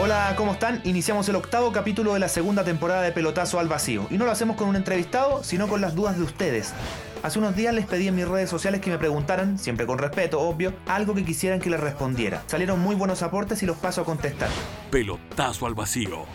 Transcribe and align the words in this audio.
Hola, 0.00 0.32
¿cómo 0.36 0.52
están? 0.52 0.80
Iniciamos 0.84 1.28
el 1.28 1.34
octavo 1.34 1.72
capítulo 1.72 2.14
de 2.14 2.20
la 2.20 2.28
segunda 2.28 2.62
temporada 2.62 3.02
de 3.02 3.10
Pelotazo 3.10 3.58
al 3.58 3.66
Vacío. 3.66 4.06
Y 4.10 4.16
no 4.16 4.26
lo 4.26 4.30
hacemos 4.30 4.54
con 4.56 4.68
un 4.68 4.76
entrevistado, 4.76 5.42
sino 5.42 5.66
con 5.66 5.80
las 5.80 5.96
dudas 5.96 6.16
de 6.16 6.22
ustedes. 6.22 6.72
Hace 7.24 7.40
unos 7.40 7.56
días 7.56 7.74
les 7.74 7.84
pedí 7.84 8.06
en 8.06 8.14
mis 8.14 8.28
redes 8.28 8.48
sociales 8.48 8.80
que 8.80 8.90
me 8.90 8.98
preguntaran, 8.98 9.58
siempre 9.58 9.86
con 9.86 9.98
respeto, 9.98 10.38
obvio, 10.38 10.72
algo 10.86 11.16
que 11.16 11.24
quisieran 11.24 11.58
que 11.58 11.68
les 11.68 11.80
respondiera. 11.80 12.44
Salieron 12.46 12.78
muy 12.78 12.94
buenos 12.94 13.22
aportes 13.22 13.60
y 13.64 13.66
los 13.66 13.76
paso 13.76 14.02
a 14.02 14.04
contestar. 14.04 14.50
Pelotazo 14.92 15.66
al 15.66 15.74
vacío. 15.74 16.26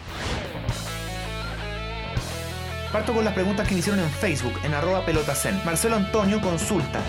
Parto 2.92 3.14
con 3.14 3.24
las 3.24 3.34
preguntas 3.34 3.66
que 3.66 3.76
me 3.76 3.80
hicieron 3.80 4.04
en 4.04 4.10
Facebook, 4.10 4.54
en 4.66 4.74
arroba 4.74 5.06
pelotacen. 5.06 5.58
Marcelo 5.64 5.96
Antonio 5.96 6.42
consulta. 6.42 7.00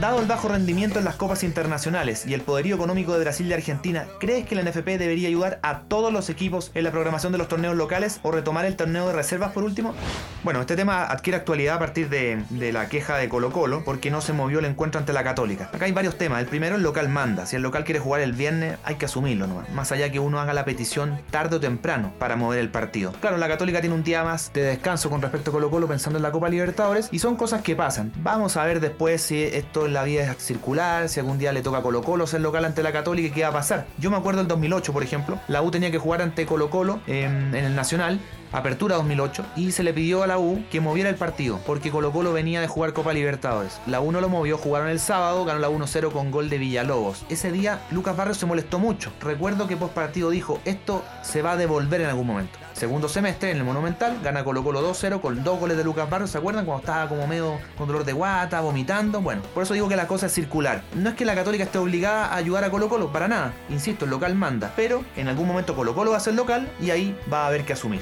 Dado 0.00 0.20
el 0.20 0.26
bajo 0.26 0.46
rendimiento 0.46 1.00
en 1.00 1.04
las 1.04 1.16
copas 1.16 1.42
internacionales 1.42 2.24
y 2.24 2.32
el 2.32 2.42
poderío 2.42 2.76
económico 2.76 3.14
de 3.14 3.18
Brasil 3.18 3.48
y 3.48 3.52
Argentina, 3.52 4.06
¿crees 4.20 4.46
que 4.46 4.54
la 4.54 4.62
NFP 4.62 4.96
debería 4.96 5.26
ayudar 5.26 5.58
a 5.64 5.80
todos 5.80 6.12
los 6.12 6.30
equipos 6.30 6.70
en 6.74 6.84
la 6.84 6.92
programación 6.92 7.32
de 7.32 7.38
los 7.38 7.48
torneos 7.48 7.74
locales 7.74 8.20
o 8.22 8.30
retomar 8.30 8.64
el 8.64 8.76
torneo 8.76 9.08
de 9.08 9.12
reservas 9.12 9.50
por 9.50 9.64
último? 9.64 9.96
Bueno, 10.44 10.60
este 10.60 10.76
tema 10.76 11.02
adquiere 11.02 11.36
actualidad 11.36 11.74
a 11.74 11.78
partir 11.80 12.08
de, 12.08 12.44
la 12.72 12.88
queja 12.88 13.16
de 13.16 13.28
Colo 13.28 13.50
Colo 13.50 13.82
porque 13.84 14.12
no 14.12 14.20
se 14.20 14.32
movió 14.32 14.60
el 14.60 14.66
encuentro 14.66 15.00
ante 15.00 15.12
la 15.12 15.24
Católica. 15.24 15.68
Acá 15.72 15.86
hay 15.86 15.92
varios 15.92 16.16
temas. 16.16 16.40
El 16.42 16.46
primero, 16.46 16.76
el 16.76 16.82
local 16.82 17.08
manda. 17.08 17.44
Si 17.44 17.56
el 17.56 17.62
local 17.62 17.82
quiere 17.82 17.98
jugar 17.98 18.20
el 18.20 18.34
viernes, 18.34 18.78
hay 18.84 18.94
que 18.94 19.06
asumirlo 19.06 19.48
nomás. 19.48 19.68
Más 19.70 19.90
allá 19.90 20.12
que 20.12 20.20
uno 20.20 20.38
haga 20.38 20.52
la 20.52 20.64
petición 20.64 21.20
tarde 21.32 21.56
o 21.56 21.60
temprano 21.60 22.12
para 22.20 22.36
mover 22.36 22.60
el 22.60 22.68
partido. 22.68 23.10
Claro, 23.20 23.36
la 23.36 23.48
Católica 23.48 23.80
tiene 23.80 23.96
un 23.96 24.04
día 24.04 24.22
más 24.22 24.52
de 24.52 24.62
descanso 24.62 25.10
con 25.10 25.20
respecto 25.20 25.50
a 25.50 25.54
Colo 25.54 25.70
Colo 25.70 25.88
pensando 25.88 26.20
en 26.20 26.22
la 26.22 26.30
Copa 26.30 26.48
Libertadores 26.48 27.08
y 27.10 27.18
son 27.18 27.34
cosas 27.34 27.62
que 27.62 27.74
pasan. 27.74 28.12
Vamos 28.22 28.56
a 28.56 28.64
ver 28.64 28.78
después 28.78 29.22
si 29.22 29.42
esto 29.42 29.87
en 29.88 29.94
la 29.94 30.04
vida 30.04 30.22
es 30.22 30.36
circular, 30.38 31.08
si 31.08 31.20
algún 31.20 31.38
día 31.38 31.52
le 31.52 31.62
toca 31.62 31.82
Colo 31.82 32.02
Colo 32.02 32.26
ser 32.26 32.40
local 32.40 32.64
ante 32.64 32.82
la 32.82 32.92
Católica 32.92 33.34
qué 33.34 33.42
va 33.42 33.48
a 33.48 33.52
pasar. 33.52 33.86
Yo 33.98 34.10
me 34.10 34.16
acuerdo 34.16 34.38
del 34.38 34.48
2008, 34.48 34.92
por 34.92 35.02
ejemplo, 35.02 35.40
la 35.48 35.62
U 35.62 35.70
tenía 35.70 35.90
que 35.90 35.98
jugar 35.98 36.22
ante 36.22 36.46
Colo 36.46 36.70
Colo 36.70 37.00
en, 37.06 37.54
en 37.54 37.64
el 37.64 37.74
Nacional 37.74 38.20
Apertura 38.50 38.96
2008 38.96 39.44
y 39.56 39.72
se 39.72 39.82
le 39.82 39.92
pidió 39.92 40.22
a 40.22 40.26
la 40.26 40.38
U 40.38 40.64
que 40.70 40.80
moviera 40.80 41.10
el 41.10 41.16
partido 41.16 41.60
porque 41.66 41.90
Colo 41.90 42.12
Colo 42.12 42.32
venía 42.32 42.62
de 42.62 42.68
jugar 42.68 42.94
Copa 42.94 43.12
Libertadores. 43.12 43.78
La 43.86 44.00
U 44.00 44.10
no 44.10 44.22
lo 44.22 44.30
movió, 44.30 44.56
jugaron 44.56 44.88
el 44.88 45.00
sábado, 45.00 45.44
ganó 45.44 45.58
la 45.58 45.68
1-0 45.68 46.10
con 46.12 46.30
gol 46.30 46.48
de 46.48 46.56
Villalobos. 46.56 47.26
Ese 47.28 47.52
día 47.52 47.80
Lucas 47.90 48.16
Barrios 48.16 48.38
se 48.38 48.46
molestó 48.46 48.78
mucho. 48.78 49.12
Recuerdo 49.20 49.68
que 49.68 49.76
post 49.76 49.92
partido 49.92 50.30
dijo, 50.30 50.60
esto 50.64 51.04
se 51.22 51.42
va 51.42 51.52
a 51.52 51.56
devolver 51.56 52.00
en 52.00 52.08
algún 52.08 52.26
momento. 52.26 52.58
Segundo 52.78 53.08
semestre 53.08 53.50
en 53.50 53.56
el 53.56 53.64
Monumental, 53.64 54.20
gana 54.22 54.44
Colo 54.44 54.62
Colo 54.62 54.88
2-0 54.88 55.20
con 55.20 55.42
dos 55.42 55.58
goles 55.58 55.76
de 55.76 55.82
Lucas 55.82 56.08
Barrios. 56.08 56.30
¿Se 56.30 56.38
acuerdan 56.38 56.64
cuando 56.64 56.82
estaba 56.82 57.08
como 57.08 57.26
medio 57.26 57.58
con 57.76 57.88
dolor 57.88 58.04
de 58.04 58.12
guata, 58.12 58.60
vomitando? 58.60 59.20
Bueno, 59.20 59.42
por 59.52 59.64
eso 59.64 59.74
digo 59.74 59.88
que 59.88 59.96
la 59.96 60.06
cosa 60.06 60.26
es 60.26 60.32
circular. 60.32 60.82
No 60.94 61.10
es 61.10 61.16
que 61.16 61.24
la 61.24 61.34
Católica 61.34 61.64
esté 61.64 61.78
obligada 61.78 62.26
a 62.26 62.36
ayudar 62.36 62.62
a 62.62 62.70
Colo 62.70 62.88
Colo, 62.88 63.10
para 63.10 63.26
nada. 63.26 63.52
Insisto, 63.68 64.04
el 64.04 64.12
local 64.12 64.36
manda. 64.36 64.72
Pero 64.76 65.02
en 65.16 65.26
algún 65.26 65.48
momento 65.48 65.74
Colo 65.74 65.92
Colo 65.92 66.12
va 66.12 66.18
a 66.18 66.20
ser 66.20 66.34
local 66.34 66.70
y 66.80 66.90
ahí 66.90 67.18
va 67.32 67.42
a 67.42 67.46
haber 67.48 67.64
que 67.64 67.72
asumir. 67.72 68.00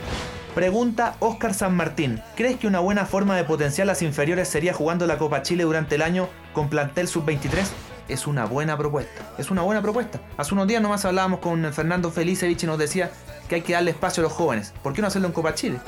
Pregunta 0.54 1.16
Oscar 1.20 1.54
San 1.54 1.74
Martín. 1.74 2.20
¿Crees 2.36 2.58
que 2.58 2.66
una 2.66 2.80
buena 2.80 3.06
forma 3.06 3.34
de 3.34 3.44
potenciar 3.44 3.86
las 3.86 4.02
inferiores 4.02 4.46
sería 4.46 4.74
jugando 4.74 5.06
la 5.06 5.16
Copa 5.16 5.40
Chile 5.40 5.64
durante 5.64 5.94
el 5.94 6.02
año 6.02 6.28
con 6.52 6.68
plantel 6.68 7.08
sub-23? 7.08 7.64
Es 8.08 8.26
una 8.26 8.44
buena 8.44 8.76
propuesta. 8.76 9.22
Es 9.38 9.50
una 9.50 9.62
buena 9.62 9.80
propuesta. 9.80 10.20
Hace 10.36 10.54
unos 10.54 10.68
días 10.68 10.82
nomás 10.82 11.04
hablábamos 11.06 11.40
con 11.40 11.72
Fernando 11.72 12.10
Felicevich 12.10 12.62
y 12.62 12.66
nos 12.66 12.78
decía 12.78 13.10
que 13.46 13.56
hay 13.56 13.62
que 13.62 13.72
darle 13.72 13.90
espacio 13.92 14.20
a 14.22 14.24
los 14.24 14.32
jóvenes. 14.32 14.72
¿Por 14.82 14.92
qué 14.92 15.00
no 15.00 15.08
hacerlo 15.08 15.28
en 15.28 15.34
Copa 15.34 15.54
Chile? 15.54 15.78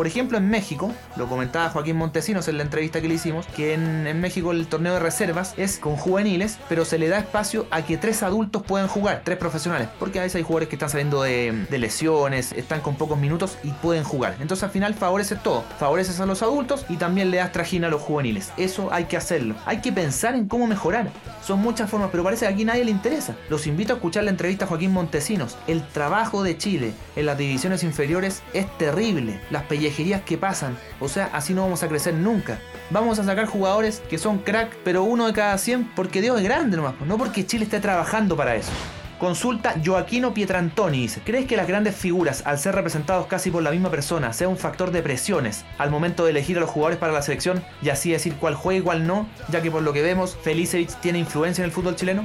Por 0.00 0.06
ejemplo, 0.06 0.38
en 0.38 0.48
México, 0.48 0.90
lo 1.16 1.28
comentaba 1.28 1.68
Joaquín 1.68 1.96
Montesinos 1.96 2.48
en 2.48 2.56
la 2.56 2.62
entrevista 2.62 3.02
que 3.02 3.08
le 3.08 3.16
hicimos, 3.16 3.44
que 3.48 3.74
en, 3.74 4.18
México 4.18 4.50
el 4.50 4.66
torneo 4.66 4.94
de 4.94 4.98
reservas 4.98 5.52
es 5.58 5.76
con 5.76 5.96
juveniles, 5.96 6.56
pero 6.70 6.86
se 6.86 6.98
le 6.98 7.10
da 7.10 7.18
espacio 7.18 7.66
a 7.70 7.82
que 7.82 7.98
tres 7.98 8.22
adultos 8.22 8.62
puedan 8.62 8.88
jugar, 8.88 9.20
tres 9.26 9.36
profesionales, 9.36 9.90
porque 9.98 10.18
a 10.18 10.22
veces 10.22 10.36
hay 10.36 10.42
jugadores 10.42 10.70
que 10.70 10.76
están 10.76 10.88
saliendo 10.88 11.20
de, 11.20 11.66
lesiones, 11.70 12.52
están 12.52 12.80
con 12.80 12.96
pocos 12.96 13.18
minutos 13.18 13.58
y 13.62 13.72
pueden 13.72 14.02
jugar. 14.02 14.36
Entonces 14.40 14.64
al 14.64 14.70
final 14.70 14.94
favoreces 14.94 15.42
todo, 15.42 15.64
favoreces 15.78 16.18
a 16.18 16.24
los 16.24 16.42
adultos 16.42 16.86
y 16.88 16.96
también 16.96 17.30
le 17.30 17.36
das 17.36 17.52
trajina 17.52 17.88
a 17.88 17.90
los 17.90 18.00
juveniles. 18.00 18.54
Eso 18.56 18.88
hay 18.92 19.04
que 19.04 19.18
hacerlo. 19.18 19.54
Hay 19.66 19.82
que 19.82 19.92
pensar 19.92 20.34
en 20.34 20.48
cómo 20.48 20.66
mejorar. 20.66 21.10
Son 21.42 21.60
muchas 21.60 21.90
formas, 21.90 22.08
pero 22.10 22.24
parece 22.24 22.46
que 22.46 22.54
aquí 22.54 22.64
nadie 22.64 22.86
le 22.86 22.90
interesa. 22.90 23.36
Los 23.50 23.66
invito 23.66 23.92
a 23.92 23.96
escuchar 23.96 24.24
la 24.24 24.30
entrevista 24.30 24.64
a 24.64 24.68
Joaquín 24.68 24.92
Montesinos. 24.92 25.58
El 25.66 25.86
trabajo 25.86 26.42
de 26.42 26.56
Chile 26.56 26.94
en 27.16 27.26
las 27.26 27.36
divisiones 27.36 27.82
inferiores 27.82 28.42
es 28.54 28.66
terrible. 28.78 29.40
Las 29.50 29.64
pellejerías 29.90 30.22
que 30.22 30.38
pasan. 30.38 30.78
O 31.00 31.08
sea, 31.08 31.30
así 31.32 31.52
no 31.52 31.62
vamos 31.62 31.82
a 31.82 31.88
crecer 31.88 32.14
nunca. 32.14 32.58
Vamos 32.90 33.18
a 33.18 33.24
sacar 33.24 33.46
jugadores 33.46 34.02
que 34.08 34.18
son 34.18 34.38
crack, 34.38 34.76
pero 34.84 35.02
uno 35.02 35.26
de 35.26 35.32
cada 35.32 35.58
100 35.58 35.92
porque 35.96 36.20
Dios 36.20 36.38
es 36.38 36.44
grande 36.44 36.76
nomás, 36.76 36.94
no 37.06 37.18
porque 37.18 37.44
Chile 37.44 37.64
esté 37.64 37.80
trabajando 37.80 38.36
para 38.36 38.54
eso. 38.54 38.70
Consulta 39.20 39.74
Joaquino 39.84 40.32
Pietrantoni 40.32 41.02
dice, 41.02 41.20
¿crees 41.22 41.44
que 41.44 41.58
las 41.58 41.68
grandes 41.68 41.94
figuras, 41.94 42.42
al 42.46 42.58
ser 42.58 42.74
representados 42.74 43.26
casi 43.26 43.50
por 43.50 43.62
la 43.62 43.70
misma 43.70 43.90
persona, 43.90 44.32
sea 44.32 44.48
un 44.48 44.56
factor 44.56 44.92
de 44.92 45.02
presiones 45.02 45.66
al 45.76 45.90
momento 45.90 46.24
de 46.24 46.30
elegir 46.30 46.56
a 46.56 46.60
los 46.60 46.70
jugadores 46.70 46.98
para 46.98 47.12
la 47.12 47.20
selección 47.20 47.62
y 47.82 47.90
así 47.90 48.10
decir 48.10 48.36
cuál 48.36 48.54
juega 48.54 48.80
y 48.80 48.82
cuál 48.82 49.06
no, 49.06 49.28
ya 49.50 49.60
que 49.60 49.70
por 49.70 49.82
lo 49.82 49.92
que 49.92 50.00
vemos, 50.00 50.38
Felicevich 50.42 50.94
tiene 51.00 51.18
influencia 51.18 51.60
en 51.60 51.66
el 51.66 51.72
fútbol 51.72 51.96
chileno? 51.96 52.24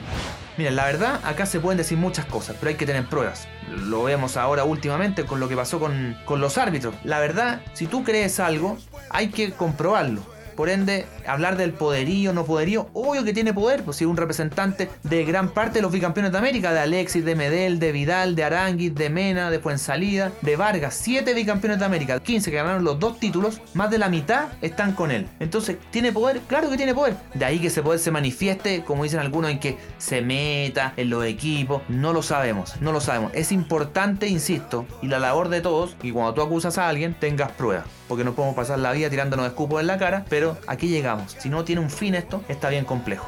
Miren, 0.57 0.77
la 0.77 0.85
verdad, 0.85 1.19
acá 1.25 1.45
se 1.45 1.59
pueden 1.59 1.77
decir 1.77 1.97
muchas 1.97 2.27
cosas, 2.27 2.55
pero 2.61 2.69
hay 2.69 2.75
que 2.75 2.85
tener 2.85 3.05
pruebas. 3.09 3.49
Lo 3.75 4.03
vemos 4.03 4.37
ahora 4.37 4.63
últimamente 4.63 5.25
con 5.25 5.41
lo 5.41 5.49
que 5.49 5.57
pasó 5.57 5.81
con, 5.81 6.17
con 6.23 6.39
los 6.39 6.57
árbitros. 6.57 6.95
La 7.03 7.19
verdad, 7.19 7.61
si 7.73 7.87
tú 7.87 8.05
crees 8.05 8.39
algo, 8.39 8.77
hay 9.09 9.31
que 9.31 9.51
comprobarlo. 9.51 10.34
Por 10.55 10.69
ende, 10.69 11.05
hablar 11.27 11.57
del 11.57 11.73
poderío, 11.73 12.33
no 12.33 12.45
poderío, 12.45 12.89
obvio 12.93 13.23
que 13.23 13.33
tiene 13.33 13.53
poder, 13.53 13.83
pues 13.83 13.97
si 13.97 14.03
es 14.05 14.09
un 14.09 14.17
representante 14.17 14.89
de 15.03 15.25
gran 15.25 15.49
parte 15.49 15.75
de 15.75 15.81
los 15.81 15.91
bicampeones 15.91 16.31
de 16.31 16.37
América, 16.37 16.73
de 16.73 16.79
Alexis, 16.79 17.25
de 17.25 17.35
Medel, 17.35 17.79
de 17.79 17.91
Vidal, 17.91 18.35
de 18.35 18.43
Aranguis, 18.43 18.95
de 18.95 19.09
Mena, 19.09 19.51
de 19.51 19.59
Fuensalida, 19.59 20.31
de 20.41 20.55
Vargas, 20.55 20.93
siete 20.95 21.33
bicampeones 21.33 21.79
de 21.79 21.85
América, 21.85 22.19
15 22.19 22.51
que 22.51 22.57
ganaron 22.57 22.83
los 22.83 22.99
dos 22.99 23.19
títulos, 23.19 23.61
más 23.73 23.91
de 23.91 23.97
la 23.97 24.09
mitad 24.09 24.47
están 24.61 24.93
con 24.93 25.11
él. 25.11 25.27
Entonces, 25.39 25.77
¿tiene 25.91 26.11
poder? 26.11 26.39
Claro 26.47 26.69
que 26.69 26.77
tiene 26.77 26.93
poder. 26.93 27.15
De 27.33 27.45
ahí 27.45 27.59
que 27.59 27.67
ese 27.67 27.83
poder 27.83 27.99
se 27.99 28.11
manifieste, 28.11 28.83
como 28.83 29.03
dicen 29.03 29.19
algunos, 29.19 29.51
en 29.51 29.59
que 29.59 29.77
se 29.97 30.21
meta 30.21 30.93
en 30.97 31.09
los 31.09 31.25
equipos, 31.25 31.81
no 31.89 32.13
lo 32.13 32.21
sabemos, 32.21 32.79
no 32.79 32.91
lo 32.91 33.01
sabemos. 33.01 33.31
Es 33.33 33.51
importante, 33.51 34.27
insisto, 34.27 34.85
y 35.01 35.07
la 35.07 35.19
labor 35.19 35.49
de 35.49 35.61
todos, 35.61 35.95
y 36.01 36.11
cuando 36.11 36.33
tú 36.33 36.41
acusas 36.41 36.77
a 36.77 36.87
alguien, 36.87 37.15
tengas 37.19 37.51
pruebas 37.51 37.85
porque 38.07 38.23
no 38.23 38.33
podemos 38.33 38.55
pasar 38.55 38.79
la 38.79 38.91
vida 38.91 39.09
tirándonos 39.09 39.47
escupos 39.47 39.81
en 39.81 39.87
la 39.87 39.97
cara, 39.97 40.25
pero 40.29 40.44
aquí 40.67 40.87
llegamos. 40.87 41.35
Si 41.39 41.49
no 41.49 41.63
tiene 41.63 41.81
un 41.81 41.89
fin 41.89 42.15
esto, 42.15 42.43
está 42.47 42.69
bien 42.69 42.85
complejo. 42.85 43.27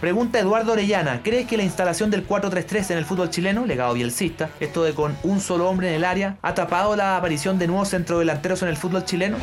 Pregunta 0.00 0.38
Eduardo 0.38 0.72
Orellana, 0.72 1.22
¿crees 1.22 1.46
que 1.46 1.58
la 1.58 1.62
instalación 1.62 2.10
del 2.10 2.26
4-3-3 2.26 2.92
en 2.92 2.98
el 2.98 3.04
fútbol 3.04 3.28
chileno, 3.28 3.66
legado 3.66 3.92
bielcista, 3.92 4.48
esto 4.58 4.82
de 4.82 4.94
con 4.94 5.14
un 5.22 5.40
solo 5.40 5.68
hombre 5.68 5.88
en 5.88 5.94
el 5.94 6.04
área, 6.04 6.38
ha 6.40 6.54
tapado 6.54 6.96
la 6.96 7.18
aparición 7.18 7.58
de 7.58 7.66
nuevos 7.66 7.90
centrodelanteros 7.90 8.62
en 8.62 8.68
el 8.68 8.78
fútbol 8.78 9.04
chileno? 9.04 9.36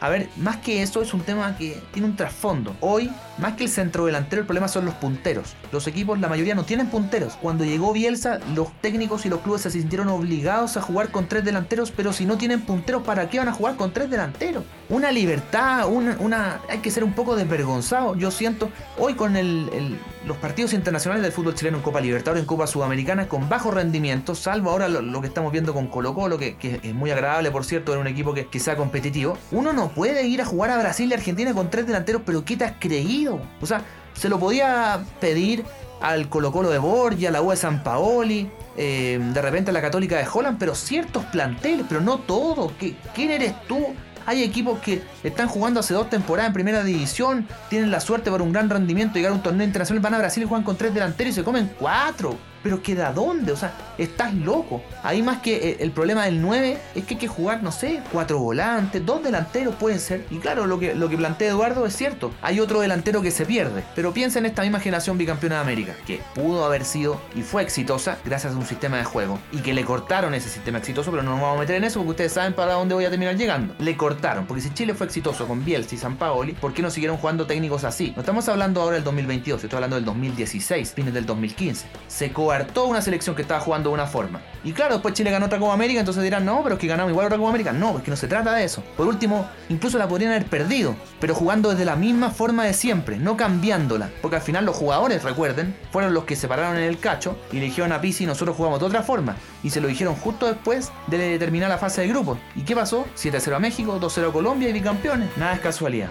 A 0.00 0.10
ver, 0.10 0.28
más 0.36 0.58
que 0.58 0.82
eso 0.82 1.02
es 1.02 1.12
un 1.12 1.22
tema 1.22 1.56
que 1.56 1.80
tiene 1.92 2.06
un 2.06 2.14
trasfondo. 2.16 2.76
Hoy, 2.80 3.10
más 3.38 3.54
que 3.54 3.64
el 3.64 3.70
centro 3.70 4.06
delantero, 4.06 4.42
el 4.42 4.46
problema 4.46 4.68
son 4.68 4.84
los 4.84 4.94
punteros. 4.94 5.56
Los 5.72 5.88
equipos, 5.88 6.20
la 6.20 6.28
mayoría 6.28 6.54
no 6.54 6.64
tienen 6.64 6.86
punteros. 6.88 7.34
Cuando 7.34 7.64
llegó 7.64 7.92
Bielsa, 7.92 8.38
los 8.54 8.68
técnicos 8.80 9.26
y 9.26 9.28
los 9.28 9.40
clubes 9.40 9.62
se 9.62 9.70
sintieron 9.70 10.08
obligados 10.08 10.76
a 10.76 10.82
jugar 10.82 11.10
con 11.10 11.26
tres 11.26 11.44
delanteros, 11.44 11.90
pero 11.90 12.12
si 12.12 12.26
no 12.26 12.38
tienen 12.38 12.60
punteros, 12.60 13.02
¿para 13.02 13.28
qué 13.28 13.38
van 13.38 13.48
a 13.48 13.52
jugar 13.52 13.74
con 13.76 13.92
tres 13.92 14.08
delanteros? 14.08 14.62
Una 14.90 15.12
libertad, 15.12 15.86
una... 15.88 16.62
hay 16.68 16.78
que 16.78 16.90
ser 16.90 17.04
un 17.04 17.12
poco 17.12 17.36
desvergonzado. 17.36 18.16
Yo 18.16 18.30
siento, 18.30 18.70
hoy 18.98 19.14
con 19.14 19.36
el, 19.36 19.98
los 20.26 20.38
partidos 20.38 20.72
internacionales 20.72 21.22
del 21.22 21.32
fútbol 21.32 21.54
chileno 21.54 21.76
en 21.76 21.82
Copa 21.82 22.00
Libertadores, 22.00 22.42
en 22.42 22.46
Copa 22.46 22.66
Sudamericana, 22.66 23.28
con 23.28 23.50
bajo 23.50 23.70
rendimiento, 23.70 24.34
salvo 24.34 24.70
ahora 24.70 24.88
lo, 24.88 25.02
lo 25.02 25.20
que 25.20 25.26
estamos 25.26 25.52
viendo 25.52 25.74
con 25.74 25.88
Colo 25.88 26.14
Colo, 26.14 26.38
que, 26.38 26.56
que, 26.56 26.80
es 26.82 26.94
muy 26.94 27.10
agradable, 27.10 27.50
por 27.50 27.66
cierto, 27.66 27.92
en 27.92 28.00
un 28.00 28.06
equipo 28.06 28.32
que, 28.32 28.46
que 28.46 28.60
sea 28.60 28.76
competitivo, 28.76 29.36
uno 29.50 29.74
no 29.74 29.90
puede 29.90 30.26
ir 30.26 30.40
a 30.40 30.46
jugar 30.46 30.70
a 30.70 30.78
Brasil 30.78 31.10
y 31.10 31.14
Argentina 31.14 31.52
con 31.52 31.68
tres 31.68 31.86
delanteros, 31.86 32.22
pero 32.24 32.44
¿qué 32.44 32.56
te 32.56 32.64
has 32.64 32.74
creído? 32.78 33.40
O 33.60 33.66
sea, 33.66 33.82
se 34.14 34.30
lo 34.30 34.38
podía 34.38 35.04
pedir 35.20 35.64
al 36.00 36.28
Colo 36.28 36.52
Colo 36.52 36.70
de 36.70 36.78
Borgia, 36.78 37.28
a 37.28 37.32
la 37.32 37.42
U 37.42 37.50
de 37.50 37.56
San 37.56 37.82
Paoli, 37.82 38.50
eh, 38.76 39.18
de 39.20 39.42
repente 39.42 39.70
a 39.70 39.74
la 39.74 39.80
Católica 39.80 40.16
de 40.16 40.26
Holland, 40.32 40.58
pero 40.58 40.74
ciertos 40.74 41.24
planteles, 41.26 41.86
pero 41.88 42.00
no 42.00 42.18
todos. 42.18 42.72
¿Quién 43.14 43.30
eres 43.30 43.54
tú? 43.66 43.94
Hay 44.28 44.42
equipos 44.42 44.78
que 44.80 45.00
están 45.24 45.48
jugando 45.48 45.80
hace 45.80 45.94
dos 45.94 46.10
temporadas 46.10 46.48
en 46.48 46.52
primera 46.52 46.84
división, 46.84 47.48
tienen 47.70 47.90
la 47.90 47.98
suerte 47.98 48.30
por 48.30 48.42
un 48.42 48.52
gran 48.52 48.68
rendimiento 48.68 49.14
llegar 49.14 49.32
a 49.32 49.34
un 49.34 49.42
torneo 49.42 49.66
internacional, 49.66 50.02
van 50.02 50.12
a 50.12 50.18
Brasil 50.18 50.42
y 50.42 50.46
juegan 50.46 50.64
con 50.64 50.76
tres 50.76 50.92
delanteros 50.92 51.32
y 51.32 51.36
se 51.36 51.42
comen 51.42 51.70
cuatro. 51.78 52.36
Pero 52.62 52.82
que 52.82 52.94
de 52.94 53.04
dónde? 53.12 53.52
O 53.52 53.56
sea, 53.56 53.72
estás 53.98 54.34
loco. 54.34 54.82
Ahí 55.02 55.22
más 55.22 55.38
que 55.38 55.78
el 55.80 55.90
problema 55.92 56.24
del 56.24 56.40
9 56.40 56.78
es 56.94 57.04
que 57.04 57.14
hay 57.14 57.20
que 57.20 57.28
jugar, 57.28 57.62
no 57.62 57.72
sé, 57.72 58.02
cuatro 58.12 58.38
volantes, 58.38 59.04
dos 59.04 59.22
delanteros 59.22 59.74
pueden 59.74 60.00
ser. 60.00 60.24
Y 60.30 60.38
claro, 60.38 60.66
lo 60.66 60.78
que, 60.78 60.94
lo 60.94 61.08
que 61.08 61.16
plantea 61.16 61.48
Eduardo 61.48 61.86
es 61.86 61.94
cierto. 61.94 62.32
Hay 62.42 62.60
otro 62.60 62.80
delantero 62.80 63.22
que 63.22 63.30
se 63.30 63.46
pierde. 63.46 63.84
Pero 63.94 64.12
piensa 64.12 64.38
en 64.38 64.46
esta 64.46 64.62
misma 64.62 64.80
generación 64.80 65.18
bicampeona 65.18 65.56
de 65.56 65.62
América, 65.62 65.94
que 66.06 66.20
pudo 66.34 66.64
haber 66.64 66.84
sido 66.84 67.20
y 67.34 67.42
fue 67.42 67.62
exitosa 67.62 68.18
gracias 68.24 68.54
a 68.54 68.56
un 68.56 68.66
sistema 68.66 68.98
de 68.98 69.04
juego. 69.04 69.38
Y 69.52 69.58
que 69.58 69.72
le 69.74 69.84
cortaron 69.84 70.34
ese 70.34 70.48
sistema 70.48 70.78
exitoso, 70.78 71.10
pero 71.10 71.22
no 71.22 71.32
nos 71.32 71.40
vamos 71.40 71.56
a 71.56 71.60
meter 71.60 71.76
en 71.76 71.84
eso 71.84 72.00
porque 72.00 72.10
ustedes 72.10 72.32
saben 72.32 72.54
para 72.54 72.74
dónde 72.74 72.94
voy 72.94 73.04
a 73.04 73.10
terminar 73.10 73.36
llegando. 73.36 73.74
Le 73.78 73.96
cortaron, 73.96 74.46
porque 74.46 74.62
si 74.62 74.72
Chile 74.74 74.94
fue 74.94 75.06
exitoso 75.06 75.46
con 75.46 75.64
Bielsa 75.64 75.94
y 75.94 75.98
San 75.98 76.16
Paoli, 76.16 76.52
¿por 76.52 76.72
qué 76.72 76.82
no 76.82 76.90
siguieron 76.90 77.16
jugando 77.16 77.46
técnicos 77.46 77.84
así? 77.84 78.12
No 78.14 78.22
estamos 78.22 78.48
hablando 78.48 78.80
ahora 78.80 78.96
del 78.96 79.04
2022, 79.04 79.64
estoy 79.64 79.76
hablando 79.76 79.96
del 79.96 80.04
2016, 80.04 80.92
fines 80.92 81.14
del 81.14 81.26
2015. 81.26 81.86
Se 82.06 82.32
coartó 82.48 82.86
una 82.86 83.02
selección 83.02 83.36
que 83.36 83.42
estaba 83.42 83.60
jugando 83.60 83.90
de 83.90 83.94
una 83.94 84.06
forma. 84.06 84.40
Y 84.64 84.72
claro, 84.72 84.94
después 84.94 85.12
Chile 85.12 85.30
ganó 85.30 85.44
otra 85.44 85.58
Copa 85.58 85.74
América, 85.74 86.00
entonces 86.00 86.22
dirán, 86.22 86.46
no, 86.46 86.62
pero 86.62 86.76
es 86.76 86.80
que 86.80 86.86
ganamos 86.86 87.10
igual 87.10 87.26
otra 87.26 87.36
Copa 87.36 87.50
América. 87.50 87.74
No, 87.74 87.98
es 87.98 88.02
que 88.02 88.10
no 88.10 88.16
se 88.16 88.26
trata 88.26 88.54
de 88.54 88.64
eso. 88.64 88.82
Por 88.96 89.06
último, 89.06 89.46
incluso 89.68 89.98
la 89.98 90.08
podrían 90.08 90.30
haber 90.30 90.46
perdido, 90.46 90.96
pero 91.20 91.34
jugando 91.34 91.68
desde 91.68 91.84
la 91.84 91.94
misma 91.94 92.30
forma 92.30 92.64
de 92.64 92.72
siempre, 92.72 93.18
no 93.18 93.36
cambiándola. 93.36 94.08
Porque 94.22 94.36
al 94.36 94.42
final 94.42 94.64
los 94.64 94.76
jugadores, 94.76 95.24
recuerden, 95.24 95.76
fueron 95.92 96.14
los 96.14 96.24
que 96.24 96.36
se 96.36 96.48
pararon 96.48 96.78
en 96.78 96.84
el 96.84 96.98
cacho 96.98 97.36
y 97.52 97.56
le 97.56 97.66
dijeron 97.66 97.92
a 97.92 98.00
Pisi, 98.00 98.24
nosotros 98.24 98.56
jugamos 98.56 98.80
de 98.80 98.86
otra 98.86 99.02
forma. 99.02 99.36
Y 99.62 99.68
se 99.68 99.82
lo 99.82 99.88
dijeron 99.88 100.14
justo 100.14 100.46
después 100.46 100.90
de 101.08 101.38
terminar 101.38 101.68
la 101.68 101.76
fase 101.76 102.00
de 102.00 102.08
grupos. 102.08 102.38
¿Y 102.56 102.62
qué 102.62 102.74
pasó? 102.74 103.04
7-0 103.14 103.56
a 103.56 103.58
México, 103.58 104.00
2-0 104.00 104.30
a 104.30 104.32
Colombia 104.32 104.70
y 104.70 104.72
bicampeones. 104.72 105.28
Nada 105.36 105.52
es 105.52 105.60
casualidad. 105.60 106.08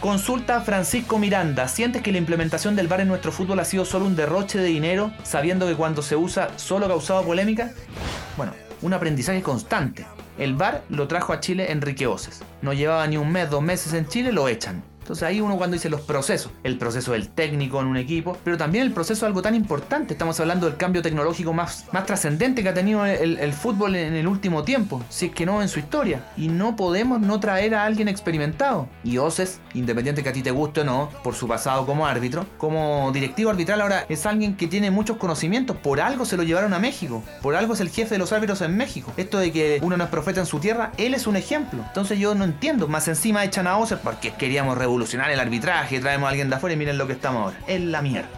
Consulta 0.00 0.62
Francisco 0.62 1.18
Miranda. 1.18 1.68
¿Sientes 1.68 2.00
que 2.00 2.10
la 2.10 2.16
implementación 2.16 2.74
del 2.74 2.88
VAR 2.88 3.02
en 3.02 3.08
nuestro 3.08 3.32
fútbol 3.32 3.60
ha 3.60 3.66
sido 3.66 3.84
solo 3.84 4.06
un 4.06 4.16
derroche 4.16 4.58
de 4.58 4.64
dinero, 4.64 5.12
sabiendo 5.24 5.66
que 5.66 5.74
cuando 5.74 6.00
se 6.00 6.16
usa 6.16 6.48
solo 6.56 6.86
ha 6.86 6.88
causado 6.88 7.22
polémica? 7.22 7.72
Bueno, 8.38 8.54
un 8.80 8.94
aprendizaje 8.94 9.42
constante. 9.42 10.06
El 10.38 10.54
VAR 10.54 10.84
lo 10.88 11.06
trajo 11.06 11.34
a 11.34 11.40
Chile 11.40 11.70
Enrique 11.70 12.06
Oces. 12.06 12.40
No 12.62 12.72
llevaba 12.72 13.06
ni 13.08 13.18
un 13.18 13.30
mes, 13.30 13.50
dos 13.50 13.60
meses 13.60 13.92
en 13.92 14.08
Chile, 14.08 14.32
lo 14.32 14.48
echan. 14.48 14.82
Entonces 15.00 15.24
ahí 15.24 15.40
uno 15.40 15.56
cuando 15.56 15.74
dice 15.74 15.90
los 15.90 16.02
procesos, 16.02 16.52
el 16.62 16.78
proceso 16.78 17.12
del 17.12 17.28
técnico 17.28 17.80
en 17.80 17.88
un 17.88 17.96
equipo, 17.96 18.36
pero 18.44 18.56
también 18.56 18.84
el 18.84 18.92
proceso 18.92 19.26
de 19.26 19.28
algo 19.28 19.42
tan 19.42 19.54
importante, 19.54 20.14
estamos 20.14 20.38
hablando 20.38 20.66
del 20.66 20.76
cambio 20.76 21.02
tecnológico 21.02 21.52
más, 21.52 21.86
más 21.92 22.06
trascendente 22.06 22.62
que 22.62 22.68
ha 22.68 22.74
tenido 22.74 23.04
el, 23.04 23.52
fútbol 23.52 23.96
en 23.96 24.14
el 24.14 24.28
último 24.28 24.62
tiempo, 24.62 25.02
si 25.08 25.26
es 25.26 25.32
que 25.32 25.44
no 25.44 25.62
en 25.62 25.68
su 25.68 25.80
historia. 25.80 26.24
Y 26.36 26.48
no 26.48 26.76
podemos 26.76 27.20
no 27.20 27.40
traer 27.40 27.74
a 27.74 27.84
alguien 27.84 28.06
experimentado. 28.08 28.88
Y 29.02 29.18
Oces, 29.18 29.60
independiente 29.74 30.22
que 30.22 30.28
a 30.28 30.32
ti 30.32 30.42
te 30.42 30.52
guste 30.52 30.82
o 30.82 30.84
no, 30.84 31.10
por 31.24 31.34
su 31.34 31.48
pasado 31.48 31.84
como 31.86 32.06
árbitro, 32.06 32.46
como 32.56 33.10
directivo 33.12 33.50
arbitral 33.50 33.80
ahora 33.80 34.06
es 34.08 34.26
alguien 34.26 34.56
que 34.56 34.68
tiene 34.68 34.90
muchos 34.92 35.16
conocimientos, 35.16 35.76
por 35.76 36.00
algo 36.00 36.24
se 36.24 36.36
lo 36.36 36.44
llevaron 36.44 36.72
a 36.72 36.78
México, 36.78 37.22
por 37.42 37.56
algo 37.56 37.74
es 37.74 37.80
el 37.80 37.90
jefe 37.90 38.14
de 38.14 38.18
los 38.18 38.32
árbitros 38.32 38.60
en 38.62 38.76
México. 38.76 39.12
Esto 39.16 39.38
de 39.38 39.50
que 39.50 39.80
uno 39.82 39.96
no 39.96 40.04
es 40.04 40.10
profeta 40.10 40.40
en 40.40 40.46
su 40.46 40.60
tierra, 40.60 40.92
él 40.96 41.14
es 41.14 41.26
un 41.26 41.36
ejemplo. 41.36 41.82
Entonces 41.88 42.18
yo 42.18 42.34
no 42.36 42.44
entiendo, 42.44 42.86
más 42.86 43.08
encima 43.08 43.44
echan 43.44 43.66
a 43.66 43.76
Oces 43.76 43.98
porque 43.98 44.32
queríamos 44.34 44.78
revolucionar 44.78 44.99
revolucionar 45.00 45.30
el 45.30 45.40
arbitraje, 45.40 45.98
traemos 45.98 46.26
a 46.26 46.30
alguien 46.30 46.50
de 46.50 46.56
afuera 46.56 46.74
y 46.74 46.76
miren 46.76 46.98
lo 46.98 47.06
que 47.06 47.14
estamos 47.14 47.42
ahora. 47.42 47.56
Es 47.66 47.80
la 47.80 48.02
mierda. 48.02 48.28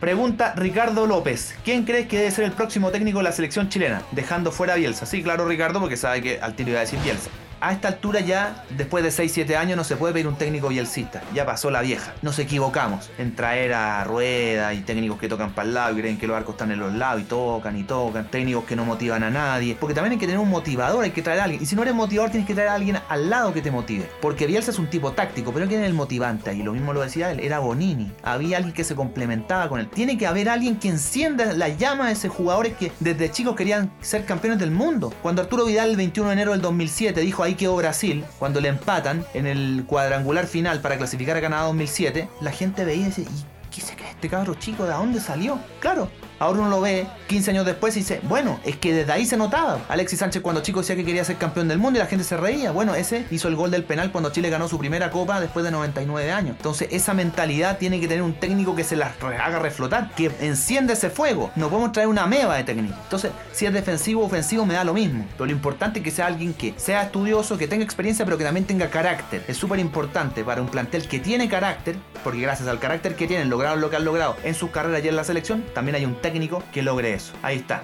Pregunta 0.00 0.54
Ricardo 0.56 1.06
López. 1.06 1.54
¿Quién 1.62 1.84
crees 1.84 2.06
que 2.08 2.16
debe 2.18 2.30
ser 2.30 2.44
el 2.44 2.52
próximo 2.52 2.90
técnico 2.90 3.18
de 3.18 3.24
la 3.24 3.32
selección 3.32 3.68
chilena? 3.68 4.02
Dejando 4.12 4.50
fuera 4.50 4.72
a 4.72 4.76
Bielsa. 4.76 5.04
Sí, 5.04 5.22
claro, 5.22 5.46
Ricardo, 5.46 5.80
porque 5.80 5.98
sabe 5.98 6.22
que 6.22 6.40
al 6.40 6.54
tiro 6.54 6.70
iba 6.70 6.78
a 6.78 6.82
decir 6.82 6.98
Bielsa 7.00 7.28
a 7.60 7.72
esta 7.72 7.88
altura 7.88 8.20
ya, 8.20 8.64
después 8.70 9.04
de 9.04 9.10
6-7 9.10 9.56
años, 9.56 9.76
no 9.76 9.84
se 9.84 9.96
puede 9.96 10.12
pedir 10.12 10.28
un 10.28 10.36
técnico 10.36 10.68
bielcista. 10.68 11.22
Ya 11.34 11.46
pasó 11.46 11.70
la 11.70 11.82
vieja. 11.82 12.12
Nos 12.22 12.38
equivocamos 12.38 13.10
en 13.18 13.34
traer 13.34 13.72
a 13.74 14.04
Rueda 14.04 14.74
y 14.74 14.80
técnicos 14.80 15.18
que 15.18 15.28
tocan 15.28 15.52
para 15.52 15.68
el 15.68 15.74
lado 15.74 15.96
y 15.96 16.00
creen 16.00 16.18
que 16.18 16.26
los 16.26 16.36
arcos 16.36 16.54
están 16.54 16.70
en 16.70 16.78
los 16.78 16.92
lados 16.92 17.22
y 17.22 17.24
tocan 17.24 17.76
y 17.78 17.84
tocan. 17.84 18.30
Técnicos 18.30 18.64
que 18.64 18.76
no 18.76 18.84
motivan 18.84 19.22
a 19.22 19.30
nadie. 19.30 19.76
Porque 19.78 19.94
también 19.94 20.12
hay 20.12 20.18
que 20.18 20.26
tener 20.26 20.40
un 20.40 20.50
motivador, 20.50 21.04
hay 21.04 21.10
que 21.10 21.22
traer 21.22 21.40
a 21.40 21.44
alguien. 21.44 21.62
Y 21.62 21.66
si 21.66 21.76
no 21.76 21.82
eres 21.82 21.94
motivador, 21.94 22.30
tienes 22.30 22.46
que 22.46 22.54
traer 22.54 22.68
a 22.70 22.74
alguien 22.74 22.98
al 23.08 23.30
lado 23.30 23.52
que 23.52 23.62
te 23.62 23.70
motive. 23.70 24.08
Porque 24.20 24.46
Bielsa 24.46 24.70
es 24.70 24.78
un 24.78 24.88
tipo 24.88 25.12
táctico, 25.12 25.52
pero 25.52 25.66
¿quién 25.66 25.80
es 25.80 25.86
el 25.86 25.94
motivante? 25.94 26.54
Y 26.54 26.62
lo 26.62 26.72
mismo 26.72 26.92
lo 26.92 27.00
decía 27.00 27.30
él, 27.30 27.40
era 27.40 27.58
Bonini. 27.58 28.12
Había 28.22 28.58
alguien 28.58 28.74
que 28.74 28.84
se 28.84 28.94
complementaba 28.94 29.68
con 29.68 29.80
él. 29.80 29.88
Tiene 29.88 30.18
que 30.18 30.26
haber 30.26 30.48
alguien 30.48 30.76
que 30.76 30.88
encienda 30.88 31.52
la 31.52 31.68
llama 31.68 32.08
de 32.08 32.12
esos 32.12 32.32
jugadores 32.32 32.74
que 32.74 32.92
desde 33.00 33.30
chicos 33.30 33.56
querían 33.56 33.92
ser 34.00 34.24
campeones 34.24 34.58
del 34.58 34.70
mundo. 34.70 35.12
Cuando 35.22 35.42
Arturo 35.42 35.64
Vidal 35.64 35.90
el 35.90 35.96
21 35.96 36.28
de 36.28 36.32
enero 36.32 36.52
del 36.52 36.60
2007 36.60 37.20
dijo 37.20 37.42
ahí 37.44 37.54
quedó 37.54 37.76
Brasil, 37.76 38.24
cuando 38.38 38.60
le 38.60 38.68
empatan 38.68 39.24
en 39.34 39.46
el 39.46 39.84
cuadrangular 39.86 40.46
final 40.46 40.80
para 40.80 40.96
clasificar 40.96 41.36
a 41.36 41.40
Canadá 41.40 41.64
2007, 41.64 42.28
la 42.40 42.50
gente 42.50 42.84
veía 42.84 43.02
y 43.02 43.04
decía, 43.06 43.24
¿y 43.24 43.70
qué 43.74 43.80
se 43.80 43.94
cree 43.94 44.10
este 44.10 44.28
cabro 44.28 44.54
chico? 44.54 44.84
¿De 44.84 44.92
dónde 44.92 45.20
salió? 45.20 45.58
Claro, 45.80 46.10
Ahora 46.38 46.60
uno 46.60 46.70
lo 46.70 46.80
ve 46.80 47.06
15 47.28 47.50
años 47.52 47.66
después 47.66 47.96
y 47.96 48.00
dice, 48.00 48.20
bueno, 48.24 48.60
es 48.64 48.76
que 48.76 48.92
desde 48.92 49.12
ahí 49.12 49.26
se 49.26 49.36
notaba. 49.36 49.80
Alexis 49.88 50.18
Sánchez 50.18 50.42
cuando 50.42 50.62
chico 50.62 50.80
decía 50.80 50.96
que 50.96 51.04
quería 51.04 51.24
ser 51.24 51.36
campeón 51.36 51.68
del 51.68 51.78
mundo 51.78 51.98
y 51.98 52.02
la 52.02 52.06
gente 52.06 52.24
se 52.24 52.36
reía. 52.36 52.72
Bueno, 52.72 52.94
ese 52.94 53.26
hizo 53.30 53.48
el 53.48 53.56
gol 53.56 53.70
del 53.70 53.84
penal 53.84 54.12
cuando 54.12 54.30
Chile 54.30 54.50
ganó 54.50 54.68
su 54.68 54.78
primera 54.78 55.10
copa 55.10 55.40
después 55.40 55.64
de 55.64 55.70
99 55.70 56.32
años. 56.32 56.56
Entonces 56.56 56.88
esa 56.90 57.14
mentalidad 57.14 57.78
tiene 57.78 58.00
que 58.00 58.08
tener 58.08 58.22
un 58.22 58.34
técnico 58.34 58.74
que 58.74 58.84
se 58.84 58.96
la 58.96 59.12
haga 59.42 59.58
reflotar, 59.58 60.14
que 60.14 60.30
enciende 60.40 60.94
ese 60.94 61.10
fuego. 61.10 61.50
No 61.56 61.68
podemos 61.68 61.92
traer 61.92 62.08
una 62.08 62.26
meba 62.26 62.56
de 62.56 62.64
técnico. 62.64 62.96
Entonces, 63.02 63.30
si 63.52 63.66
es 63.66 63.72
defensivo 63.72 64.22
o 64.22 64.26
ofensivo 64.26 64.66
me 64.66 64.74
da 64.74 64.84
lo 64.84 64.94
mismo. 64.94 65.24
Pero 65.32 65.46
lo 65.46 65.52
importante 65.52 66.00
es 66.00 66.04
que 66.04 66.10
sea 66.10 66.26
alguien 66.26 66.54
que 66.54 66.74
sea 66.76 67.04
estudioso, 67.04 67.56
que 67.58 67.68
tenga 67.68 67.84
experiencia, 67.84 68.24
pero 68.24 68.38
que 68.38 68.44
también 68.44 68.66
tenga 68.66 68.90
carácter. 68.90 69.44
Es 69.48 69.56
súper 69.56 69.78
importante 69.78 70.44
para 70.44 70.60
un 70.60 70.68
plantel 70.68 71.08
que 71.08 71.20
tiene 71.20 71.48
carácter, 71.48 71.96
porque 72.22 72.40
gracias 72.40 72.68
al 72.68 72.78
carácter 72.78 73.16
que 73.16 73.26
tienen, 73.26 73.50
lograron 73.50 73.80
lo 73.80 73.90
que 73.90 73.96
han 73.96 74.04
logrado 74.04 74.36
en 74.44 74.54
sus 74.54 74.70
carreras 74.70 75.04
y 75.04 75.08
en 75.08 75.16
la 75.16 75.24
selección, 75.24 75.64
también 75.74 75.96
hay 75.96 76.04
un 76.04 76.14
técnico 76.24 76.62
que 76.72 76.82
logre 76.82 77.12
eso. 77.12 77.34
Ahí 77.42 77.56
está. 77.56 77.82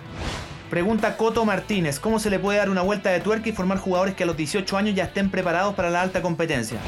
Pregunta 0.71 1.17
Coto 1.17 1.45
Martínez, 1.45 2.01
¿cómo 2.01 2.19
se 2.19 2.31
le 2.31 2.39
puede 2.39 2.59
dar 2.59 2.71
una 2.71 2.81
vuelta 2.81 3.11
de 3.11 3.21
tuerca 3.21 3.49
y 3.49 3.53
formar 3.53 3.79
jugadores 3.79 4.15
que 4.15 4.23
a 4.23 4.27
los 4.27 4.37
18 4.37 4.77
años 4.79 4.95
ya 4.95 5.05
estén 5.05 5.29
preparados 5.29 5.75
para 5.75 5.91
la 5.91 6.01
alta 6.01 6.23
competencia? 6.23 6.79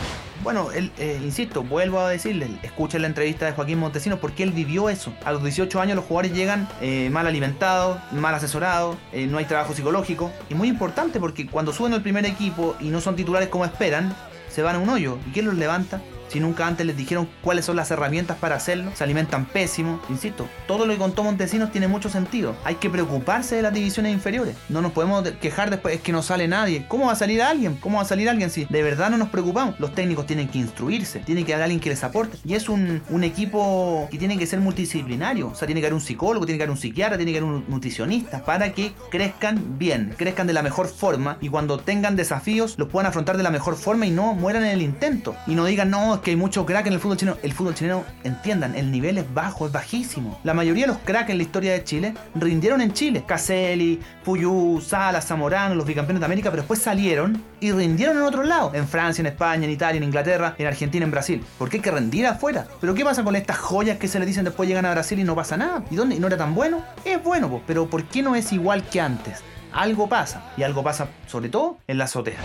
Bueno, 0.43 0.73
él, 0.73 0.93
eh, 0.99 1.21
insisto, 1.23 1.63
vuelvo 1.63 2.01
a 2.01 2.09
decirle, 2.09 2.49
escuchen 2.63 3.03
la 3.03 3.09
entrevista 3.09 3.45
de 3.45 3.53
Joaquín 3.53 3.79
Montesino 3.81 4.19
porque 4.19 4.45
él 4.45 4.53
vivió 4.53 4.89
eso. 4.89 5.13
A 5.25 5.33
los 5.33 5.43
18 5.43 5.81
años 5.81 5.97
los 5.97 6.05
jugadores 6.05 6.33
llegan 6.33 6.69
eh, 6.81 7.11
mal 7.11 7.27
alimentados, 7.27 7.99
mal 8.13 8.35
asesorados, 8.35 8.97
eh, 9.13 9.27
no 9.27 9.39
hay 9.39 9.45
trabajo 9.45 9.75
psicológico. 9.75 10.31
Y 10.49 10.55
muy 10.55 10.69
importante 10.69 11.21
porque 11.21 11.47
cuando 11.47 11.73
suben 11.73 11.93
al 11.93 12.03
primer 12.03 12.25
equipo 12.25 12.77
y 12.81 12.89
no 12.89 13.01
son 13.01 13.15
titulares 13.15 13.49
como 13.49 13.65
esperan, 13.65 14.15
se 14.49 14.63
van 14.63 14.77
a 14.77 14.79
un 14.79 14.89
hoyo. 14.89 15.19
¿Y 15.29 15.33
quién 15.33 15.47
los 15.47 15.57
levanta? 15.57 16.01
Si 16.33 16.41
nunca 16.41 16.67
antes 16.67 16.87
les 16.87 16.97
dijeron 16.97 17.29
cuáles 17.43 17.67
son 17.67 17.77
las 17.77 17.91
herramientas 17.91 18.39
para 18.39 18.57
hacerlo, 18.57 18.91
se 18.95 19.05
alimentan 19.05 19.45
pésimo. 19.45 20.01
Insisto, 20.09 20.49
todo 20.67 20.87
lo 20.87 20.93
que 20.95 20.99
contó 20.99 21.23
Montesinos 21.23 21.71
tiene 21.71 21.89
mucho 21.89 22.09
sentido. 22.09 22.57
Hay 22.65 22.77
que 22.77 22.89
preocuparse 22.89 23.57
de 23.57 23.63
las 23.63 23.75
divisiones 23.75 24.15
inferiores. 24.15 24.57
No 24.71 24.81
nos 24.81 24.93
podemos 24.93 25.29
quejar 25.43 25.69
después, 25.69 25.95
es 25.95 26.01
que 26.01 26.11
no 26.11 26.23
sale 26.23 26.49
nadie. 26.49 26.87
¿Cómo 26.89 27.07
va 27.07 27.13
a 27.13 27.17
salir 27.17 27.43
alguien? 27.43 27.77
¿Cómo 27.77 27.99
va 27.99 28.05
a 28.05 28.07
salir 28.07 28.31
alguien 28.31 28.49
si 28.49 28.65
de 28.65 28.83
verdad 28.83 29.11
no 29.11 29.19
nos 29.19 29.29
preocupamos? 29.29 29.79
Los 29.79 29.95
técnicos 29.95 30.27
tienen 30.27 30.49
que 30.49 30.59
instruirse, 30.59 31.19
tiene 31.21 31.45
que 31.45 31.53
haber 31.53 31.65
alguien 31.65 31.81
que 31.81 31.91
les 31.91 32.03
aporte. 32.03 32.39
Y 32.47 32.55
es 32.55 32.71
un, 32.71 33.03
equipo 33.23 34.09
que 34.11 34.19
tiene 34.19 34.39
que 34.39 34.47
ser 34.47 34.59
multidisciplinario. 34.61 35.49
O 35.49 35.55
sea, 35.55 35.67
tiene 35.67 35.81
que 35.81 35.87
haber 35.87 35.95
un 35.95 36.01
psicólogo, 36.01 36.47
tiene 36.47 36.57
que 36.57 36.65
haber 36.65 36.73
un 36.73 36.79
psiquiatra, 36.79 37.19
tiene 37.19 37.33
que 37.33 37.39
haber 37.39 37.51
un 37.51 37.65
nutricionista 37.69 38.43
para 38.45 38.73
que 38.73 38.93
crezcan 39.11 39.79
bien, 39.79 40.15
crezcan 40.17 40.47
de 40.47 40.55
la 40.55 40.63
mejor 40.63 40.89
forma 40.89 41.37
y 41.41 41.51
cuando 41.51 41.79
tengan 41.79 42.17
desafíos 42.17 42.75
los 42.79 42.89
puedan 42.89 43.07
afrontar 43.07 43.37
de 43.37 43.43
la 43.43 43.51
mejor 43.51 43.77
forma 43.77 44.07
y 44.07 44.11
no 44.11 44.35
mueran 44.35 44.65
en 44.65 44.71
el 44.71 44.83
intento. 44.83 45.37
Y 45.47 45.55
no 45.55 45.67
digan, 45.67 45.91
no, 45.91 46.22
que 46.23 46.31
hay 46.31 46.37
mucho 46.37 46.65
crack 46.65 46.87
en 46.87 46.95
el 46.95 47.01
fútbol 47.01 47.17
chileno. 47.17 47.37
El 47.43 47.53
fútbol 47.53 47.75
chileno, 47.75 48.05
entiendan, 48.25 48.75
el 48.75 48.91
nivel 48.91 49.19
es 49.19 49.35
bajo, 49.35 49.67
es 49.67 49.73
bajísimo. 49.73 50.39
La 50.45 50.55
mayoría 50.55 50.85
de 50.87 50.93
los 50.93 50.99
cracks 50.99 51.31
en 51.31 51.37
la 51.39 51.43
historia 51.43 51.73
de 51.73 51.85
Chile 51.85 52.15
rindieron 52.35 52.81
en 52.81 52.93
Chile. 52.93 53.25
Caselli, 53.27 54.01
Puyú, 54.25 54.81
Sala, 54.81 55.21
Zamorano, 55.21 55.75
los 55.75 55.87
bicampeones 55.87 56.21
de 56.21 56.27
América, 56.27 56.51
pero 56.51 56.63
después 56.63 56.81
salieron 56.81 57.43
y 57.61 57.73
rindieron 57.73 58.17
en 58.17 58.23
otros 58.23 58.47
lados. 58.47 58.75
En 58.75 58.87
Francia, 58.87 59.23
en 59.23 59.27
España, 59.27 59.65
en 59.65 59.71
Italia, 59.71 59.99
en 59.99 60.05
Inglaterra, 60.05 60.55
en 60.59 60.67
Argentina, 60.67 61.05
en 61.05 61.11
Brasil. 61.11 61.45
Porque 61.59 61.79
hay 61.79 61.83
que 61.83 61.91
rendir 61.91 62.27
afuera. 62.27 62.67
Pero 62.81 62.95
¿qué 62.95 63.05
pasa 63.05 63.25
con 63.25 63.37
estas 63.37 63.59
joyas 63.59 63.99
que 63.99 64.09
se 64.09 64.19
le 64.19 64.27
dicen 64.27 64.45
después 64.45 64.69
llegan 64.69 64.87
a 64.87 64.93
Brasil 64.93 65.19
y 65.19 65.25
no 65.25 65.35
pasa 65.35 65.57
nada? 65.57 65.85
¿Y 65.91 65.97
dónde? 65.97 66.19
¿No 66.19 66.29
era 66.29 66.37
tan 66.37 66.55
bueno? 66.55 66.85
Es 67.05 67.23
bueno, 67.23 67.61
pero 67.67 67.89
¿por 67.89 68.05
qué 68.05 68.23
no 68.23 68.37
es 68.37 68.53
igual 68.53 68.85
que 68.89 69.01
antes? 69.01 69.41
Algo 69.73 70.09
pasa. 70.09 70.43
Y 70.57 70.63
algo 70.63 70.83
pasa 70.83 71.09
sobre 71.27 71.49
todo 71.49 71.79
en 71.87 71.99
la 71.99 72.05
azotea. 72.05 72.39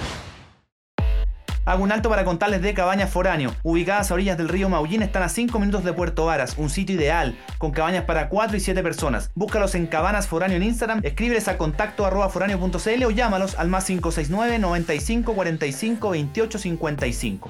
Hago 1.68 1.84
un 1.84 1.92
alto 1.92 2.08
para 2.08 2.24
contarles 2.24 2.62
de 2.62 2.74
Cabañas 2.74 3.10
Foráneo. 3.10 3.54
Ubicadas 3.62 4.10
a 4.10 4.14
orillas 4.14 4.38
del 4.38 4.48
río 4.48 4.70
Maullín, 4.70 5.02
están 5.02 5.24
a 5.24 5.28
5 5.28 5.60
minutos 5.60 5.84
de 5.84 5.92
Puerto 5.92 6.24
Varas, 6.24 6.56
un 6.58 6.70
sitio 6.70 6.96
ideal, 6.96 7.38
con 7.58 7.72
cabañas 7.72 8.06
para 8.06 8.30
4 8.30 8.56
y 8.56 8.62
7 8.62 8.82
personas. 8.82 9.32
Búscalos 9.36 9.76
en 9.76 9.86
Cabanas 9.86 10.28
Foráneo 10.28 10.56
en 10.56 10.64
Instagram, 10.64 11.02
escríbeles 11.04 11.50
a 11.50 11.58
contacto 11.58 12.06
o 12.06 13.12
llámalos 13.12 13.56
al 13.60 13.68
más 13.68 13.84
569 13.84 14.60
95 14.60 15.34
45 15.34 16.10
28 16.10 16.58
55. 16.58 17.50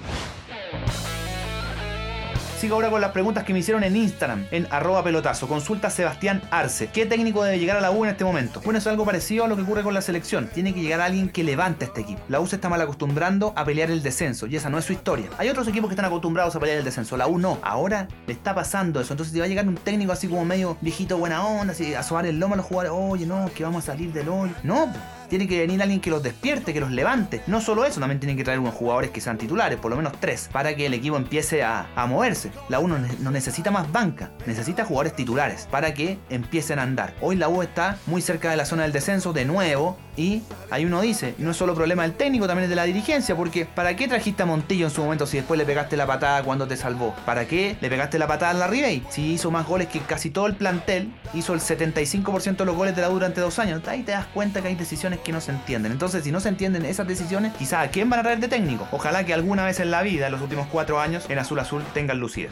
Sigo 2.58 2.74
ahora 2.74 2.90
con 2.90 3.02
las 3.02 3.12
preguntas 3.12 3.44
que 3.44 3.54
me 3.54 3.60
hicieron 3.60 3.84
en 3.84 3.96
Instagram, 3.96 4.48
en 4.50 4.68
arroba 4.72 5.04
pelotazo. 5.04 5.48
Consulta 5.48 5.92
Sebastián 5.92 6.42
Arce. 6.50 6.88
¿Qué 6.88 7.06
técnico 7.06 7.44
debe 7.44 7.60
llegar 7.60 7.78
a 7.78 7.82
la 7.82 7.92
U 7.92 8.04
en 8.04 8.10
este 8.10 8.24
momento? 8.24 8.62
Bueno, 8.62 8.80
es 8.80 8.88
algo 8.88 9.06
parecido 9.06 9.46
a 9.46 9.48
lo 9.48 9.56
que 9.56 9.62
ocurre 9.62 9.84
con 9.84 9.94
la 9.94 10.02
selección. 10.02 10.50
Tiene 10.52 10.74
que 10.74 10.82
llegar 10.82 11.00
alguien 11.00 11.30
que 11.30 11.44
levante 11.44 11.86
a 11.86 11.90
este 11.90 12.02
equipo. 12.02 12.20
La 12.30 12.40
U 12.40 12.48
se 12.48 12.56
está 12.56 12.68
mal 12.68 12.82
acostumbrando 12.82 13.54
a 13.56 13.64
pelear 13.64 13.92
el 13.92 14.02
descenso 14.02 14.48
y 14.48 14.56
esa 14.56 14.72
no 14.72 14.80
es 14.80 14.86
su 14.86 14.94
historia. 14.94 15.30
Hay 15.38 15.50
otros 15.50 15.68
equipos 15.68 15.88
que 15.88 15.94
están 15.94 16.06
acostumbrados 16.06 16.56
a 16.56 16.60
pelear 16.60 16.80
el 16.80 16.84
descenso. 16.84 17.16
La 17.16 17.28
U 17.28 17.38
no. 17.38 17.60
Ahora 17.62 18.08
le 18.26 18.34
está 18.34 18.56
pasando 18.56 19.00
eso. 19.00 19.14
Entonces 19.14 19.34
te 19.34 19.40
va 19.40 19.46
a 19.46 19.50
llegar 19.50 19.68
un 19.68 19.76
técnico 19.76 20.12
así 20.12 20.28
como 20.28 20.44
medio 20.44 20.78
viejito 20.82 21.16
buena 21.20 21.46
onda, 21.46 21.74
así 21.74 21.94
a 21.94 22.02
sobar 22.02 22.26
el 22.26 22.40
lomo 22.40 22.56
a 22.56 22.58
los 22.58 22.66
jugadores. 22.66 22.92
Oye, 22.92 23.28
no, 23.28 23.52
que 23.54 23.64
vamos 23.66 23.84
a 23.84 23.92
salir 23.92 24.12
del 24.12 24.30
hoy. 24.30 24.52
No, 24.64 24.92
Tiene 25.30 25.48
que 25.48 25.60
venir 25.60 25.82
alguien 25.82 26.00
que 26.00 26.10
los 26.10 26.24
despierte, 26.24 26.74
que 26.74 26.80
los 26.80 26.92
levante. 26.92 27.42
No 27.48 27.62
solo 27.62 27.86
eso, 27.86 28.00
también 28.00 28.20
tienen 28.20 28.38
que 28.38 28.44
traer 28.44 28.60
unos 28.60 28.74
jugadores 28.74 29.12
que 29.12 29.22
sean 29.22 29.38
titulares, 29.38 29.78
por 29.78 29.92
lo 29.92 29.98
menos 29.98 30.14
tres, 30.20 30.50
para 30.52 30.76
que 30.76 30.86
el 30.86 30.94
equipo 30.94 31.18
empiece 31.18 31.64
a, 31.64 31.88
moverse. 32.08 32.52
La 32.70 32.80
U 32.80 32.88
no, 32.88 32.98
necesita 33.32 33.70
más 33.70 33.92
banca, 33.92 34.32
necesita 34.46 34.86
jugadores 34.86 35.16
titulares 35.16 35.68
para 35.70 35.94
que 35.94 36.18
empiecen 36.30 36.80
a 36.80 36.84
andar. 36.84 37.14
Hoy 37.20 37.36
la 37.36 37.50
U 37.50 37.62
está 37.62 37.98
muy 38.06 38.22
cerca 38.22 38.50
de 38.50 38.56
la 38.56 38.66
zona 38.66 38.84
del 38.84 38.94
descenso 38.94 39.34
de 39.34 39.44
nuevo 39.44 39.98
y 40.16 40.42
ahí 40.72 40.86
uno 40.86 41.02
dice, 41.02 41.36
no 41.38 41.52
es 41.52 41.58
solo 41.58 41.76
problema 41.76 42.04
del 42.04 42.14
técnico, 42.14 42.48
también 42.48 42.64
es 42.64 42.70
de 42.70 42.76
la 42.76 42.86
dirigencia, 42.86 43.36
porque 43.36 43.66
¿para 43.66 43.96
qué 43.96 44.08
trajiste 44.08 44.44
a 44.44 44.46
Montillo 44.46 44.86
en 44.86 44.92
su 44.92 45.04
momento 45.04 45.28
si 45.28 45.38
después 45.38 45.58
le 45.58 45.66
pegaste 45.66 45.98
la 45.98 46.08
patada 46.08 46.44
cuando 46.44 46.68
te 46.68 46.78
salvó? 46.78 47.14
¿Para 47.26 47.46
qué 47.46 47.78
le 47.82 47.90
pegaste 47.90 48.18
la 48.18 48.28
patada 48.28 48.52
a 48.52 48.54
la 48.56 48.68
Ribey? 48.68 49.04
Si 49.10 49.34
hizo 49.34 49.52
más 49.52 49.68
goles 49.68 49.88
que 49.88 50.00
casi 50.00 50.30
todo 50.30 50.48
el 50.48 50.56
plantel, 50.56 51.12
hizo 51.34 51.54
el 51.54 51.60
75% 51.60 52.58
de 52.58 52.66
los 52.66 52.76
goles 52.76 52.96
de 52.96 53.02
la 53.02 53.10
U 53.10 53.14
durante 53.14 53.42
dos 53.42 53.60
años. 53.60 53.88
Ahí 53.88 54.02
te 54.04 54.14
das 54.14 54.26
cuenta 54.28 54.62
que 54.62 54.70
hay 54.70 54.76
decisiones 54.76 55.17
que 55.24 55.32
no 55.32 55.42
se 55.42 55.52
entienden. 55.52 55.92
Entonces, 55.92 56.24
si 56.24 56.32
no 56.32 56.40
se 56.40 56.50
entienden 56.50 56.86
esas 56.86 57.08
decisiones, 57.08 57.54
quizá 57.54 57.82
a 57.82 57.90
quién 57.90 58.10
van 58.10 58.20
a 58.20 58.24
traer 58.24 58.40
de 58.40 58.48
técnico. 58.48 58.88
Ojalá 58.92 59.26
que 59.26 59.34
alguna 59.34 59.66
vez 59.66 59.80
en 59.80 59.92
la 59.92 60.02
vida, 60.02 60.28
en 60.28 60.32
los 60.32 60.42
últimos 60.42 60.68
cuatro 60.68 61.00
años, 61.00 61.26
en 61.30 61.40
Azul 61.40 61.60
Azul 61.60 61.84
tengan 61.94 62.20
lucidez. 62.20 62.52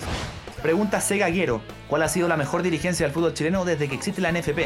Pregunta 0.62 1.00
Segaguero, 1.00 1.62
¿cuál 1.88 2.04
ha 2.04 2.10
sido 2.10 2.28
la 2.28 2.38
mejor 2.38 2.64
dirigencia 2.64 3.06
del 3.06 3.14
fútbol 3.14 3.34
chileno 3.34 3.66
desde 3.66 3.88
que 3.88 3.96
existe 3.96 4.22
la 4.22 4.32
NFP? 4.32 4.66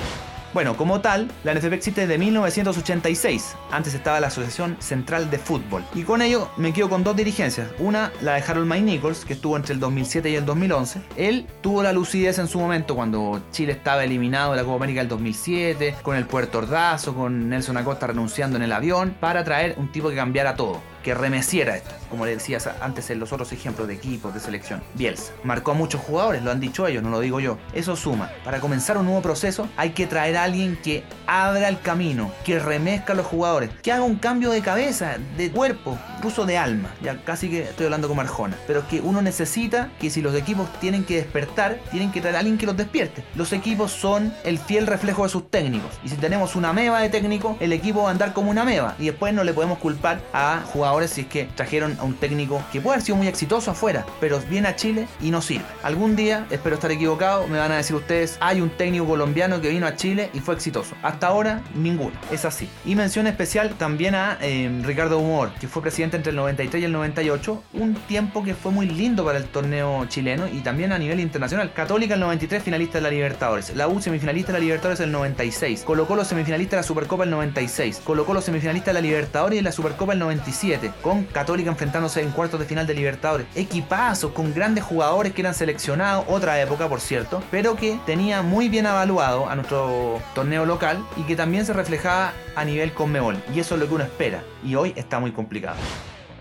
Bueno, 0.51 0.75
como 0.75 1.00
tal, 1.00 1.29
la 1.44 1.53
NFP 1.53 1.74
existe 1.74 2.01
desde 2.01 2.18
1986. 2.18 3.56
Antes 3.72 3.94
estaba 3.94 4.20
la 4.20 4.27
Asociación 4.27 4.77
Central 4.79 5.29
de 5.29 5.38
Fútbol. 5.38 5.84
Y 5.94 6.03
con 6.03 6.24
ello 6.24 6.50
me 6.58 6.74
quedo 6.74 6.89
con 6.89 7.03
dos 7.03 7.15
dirigencias. 7.15 7.70
Una, 7.77 8.12
la 8.22 8.34
de 8.34 8.41
Harold 8.41 8.68
May 8.68 8.82
Nichols, 8.82 9.25
que 9.25 9.34
estuvo 9.34 9.56
entre 9.56 9.75
el 9.75 9.79
2007 9.79 10.29
y 10.32 10.36
el 10.36 10.46
2011. 10.46 11.01
Él 11.18 11.46
tuvo 11.62 11.84
la 11.84 11.94
lucidez 11.94 12.39
en 12.39 12.48
su 12.48 12.60
momento 12.60 12.96
cuando 12.96 13.41
Chile 13.51 13.74
estaba 13.74 14.03
eliminado 14.03 14.51
de 14.51 14.58
la 14.58 14.63
Copa 14.63 14.77
América 14.77 15.01
del 15.01 15.10
2007, 15.10 15.98
con 16.01 16.15
el 16.15 16.25
Puerto 16.25 16.58
Ordazo, 16.58 17.13
con 17.13 17.48
Nelson 17.48 17.77
Acosta 17.77 18.08
renunciando 18.08 18.58
en 18.58 18.63
el 18.63 18.72
avión, 18.72 19.15
para 19.20 19.44
traer 19.44 19.75
un 19.77 19.91
tipo 19.91 20.10
que 20.10 20.15
cambiara 20.15 20.56
todo 20.56 20.82
que 21.03 21.13
remeciera 21.13 21.77
esto, 21.77 21.91
como 22.10 22.25
le 22.25 22.32
decías 22.32 22.70
antes 22.82 23.10
en 23.10 23.20
los 23.20 23.32
otros 23.32 23.51
ejemplos 23.51 23.88
de 23.88 23.94
equipos, 23.94 24.34
de 24.34 24.39
selección. 24.39 24.82
Bielsa 24.96 25.34
marcó 25.44 25.72
a 25.72 25.74
muchos 25.74 26.01
jugadores, 26.01 26.44
lo 26.44 26.51
han 26.51 26.60
dicho 26.60 26.88
ellos, 26.88 27.03
no 27.03 27.10
lo 27.10 27.20
digo 27.20 27.39
yo. 27.39 27.58
Eso 27.74 27.96
suma. 27.96 28.32
Para 28.44 28.60
comenzar 28.60 28.98
un 28.98 29.06
nuevo 29.06 29.22
proceso 29.22 29.70
hay 29.77 29.91
que 29.91 30.08
traer 30.08 30.38
a 30.38 30.44
alguien 30.44 30.77
que 30.84 31.03
abra 31.27 31.70
el 31.70 31.79
camino, 31.79 32.32
que 32.44 32.60
remezca 32.60 33.13
a 33.13 33.15
los 33.15 33.25
jugadores, 33.25 33.70
que 33.82 33.91
haga 33.91 34.03
un 34.03 34.15
cambio 34.15 34.51
de 34.51 34.62
cabeza, 34.62 35.18
de 35.38 35.51
cuerpo, 35.51 35.98
incluso 36.18 36.46
de 36.46 36.58
alma. 36.58 36.89
Ya 37.01 37.24
casi 37.24 37.50
que 37.50 37.63
estoy 37.63 37.86
hablando 37.86 38.08
como 38.08 38.22
Arjona. 38.22 38.58
Pero 38.68 38.88
que 38.88 39.01
uno 39.01 39.22
necesita 39.22 39.89
que 40.00 40.10
si 40.10 40.22
los 40.22 40.36
equipos 40.36 40.68
tienen 40.79 41.03
que 41.03 41.18
despertar, 41.18 41.79
tienen 41.91 42.12
que 42.12 42.22
traer 42.22 42.36
a 42.36 42.39
alguien 42.39 42.58
que 42.58 42.65
los 42.65 42.75
despierte. 42.75 43.24
Los 43.36 43.53
equipos 43.53 43.91
son 43.91 44.34
el 44.44 44.60
fiel 44.60 44.88
reflejo 44.88 45.24
de 45.24 45.29
sus 45.29 45.50
técnicos. 45.50 46.00
Y 46.03 46.10
si 46.10 46.15
tenemos 46.15 46.56
una 46.56 46.74
meba 46.74 47.00
de 47.00 47.10
técnico, 47.10 47.58
el 47.60 47.74
equipo 47.74 48.03
va 48.03 48.10
a 48.10 48.12
andar 48.12 48.34
como 48.34 48.51
una 48.51 48.65
meba. 48.65 48.96
Y 49.00 49.06
después 49.06 49.34
no 49.34 49.44
le 49.44 49.53
podemos 49.53 49.77
culpar 49.77 50.22
a 50.34 50.62
jugadores 50.74 50.88
ahora 50.89 51.08
si 51.08 51.22
es 51.22 51.27
que 51.27 51.46
trajeron 51.55 51.98
a 52.00 52.03
un 52.03 52.15
técnico 52.15 52.63
que 52.72 52.81
puede 52.81 52.96
haber 52.96 53.05
sido 53.05 53.17
muy 53.17 53.27
exitoso 53.27 53.72
afuera, 53.72 54.05
pero 54.19 54.39
viene 54.50 54.67
a 54.67 54.75
Chile 54.75 55.08
y 55.22 55.31
no 55.31 55.41
sirve. 55.41 55.65
Algún 55.84 56.15
día, 56.15 56.48
espero 56.50 56.75
estar 56.75 56.91
equivocado, 56.91 57.48
me 57.48 57.60
van 57.60 57.72
a 57.72 57.77
decir 57.77 57.96
ustedes, 57.96 58.38
hay 58.39 58.60
un 58.62 58.69
técnico 58.69 59.05
colombiano 59.05 59.62
que 59.62 59.69
vino 59.69 59.86
a 59.86 59.96
Chile 59.96 60.29
y 60.34 60.39
fue 60.39 60.55
exitoso. 60.55 60.96
Hasta 61.03 61.27
ahora, 61.27 61.62
ninguno. 61.75 62.13
Es 62.31 62.46
así. 62.46 62.67
Y 62.86 62.96
mención 62.96 63.27
especial 63.27 63.75
también 63.77 64.15
a 64.15 64.38
eh, 64.41 64.69
Ricardo 64.84 65.19
Humor, 65.19 65.51
que 65.60 65.67
fue 65.67 65.81
presidente 65.81 66.17
entre 66.17 66.31
el 66.31 66.36
93 66.36 66.81
y 66.81 66.86
el 66.86 66.91
98, 66.91 67.63
un 67.74 67.93
tiempo 67.93 68.43
que 68.43 68.55
fue 68.55 68.72
muy 68.72 68.88
lindo 68.88 69.24
para 69.24 69.38
el 69.38 69.46
torneo 69.46 70.05
chileno 70.08 70.48
y 70.48 70.62
también 70.62 70.91
a 70.91 70.98
nivel 70.98 71.19
internacional. 71.19 71.72
Católica 71.74 72.15
el 72.15 72.19
93 72.19 72.63
finalista 72.63 72.98
de 72.98 73.03
la 73.03 73.10
Libertadores, 73.10 73.75
la 73.75 73.88
U 73.88 74.01
semifinalista 74.01 74.51
de 74.51 74.60
la 74.60 74.63
Libertadores 74.63 75.00
el 75.01 75.12
96, 75.12 75.84
colocó 75.84 76.15
los 76.15 76.27
semifinalistas 76.27 76.72
de 76.72 76.77
la 76.77 76.84
Supercopa 76.84 77.24
el 77.25 77.29
96, 77.29 78.01
colocó 78.03 78.34
los 78.34 78.43
semifinalistas 78.43 78.93
de 78.93 79.01
la 79.01 79.01
Libertadores 79.01 79.60
y 79.60 79.62
la 79.62 79.72
Supercopa 79.72 80.13
el 80.13 80.19
97 80.19 80.79
con 81.02 81.24
Católica 81.26 81.70
enfrentándose 81.70 82.22
en 82.22 82.32
cuartos 82.32 82.60
de 82.60 82.66
final 82.66 82.88
de 82.88 82.94
Libertadores. 82.94 83.48
Equipazos 83.56 84.32
con 84.32 84.54
grandes 84.54 84.84
jugadores 84.84 85.34
que 85.34 85.42
eran 85.42 85.54
seleccionados, 85.54 86.26
otra 86.28 86.60
época 86.62 86.88
por 86.88 87.02
cierto, 87.02 87.44
pero 87.52 87.76
que 87.76 88.00
tenía 88.06 88.42
muy 88.42 88.70
bien 88.70 88.86
evaluado 88.86 89.50
a 89.50 89.56
nuestro 89.56 90.22
torneo 90.34 90.66
local 90.66 91.04
y 91.18 91.24
que 91.24 91.36
también 91.36 91.66
se 91.66 91.74
reflejaba 91.74 92.34
a 92.56 92.66
nivel 92.66 92.94
Conmebol. 92.94 93.38
Y 93.54 93.60
eso 93.60 93.76
es 93.76 93.82
lo 93.82 93.88
que 93.88 93.96
uno 93.96 94.04
espera. 94.04 94.44
Y 94.64 94.76
hoy 94.76 94.94
está 94.96 95.20
muy 95.20 95.32
complicado. 95.32 95.78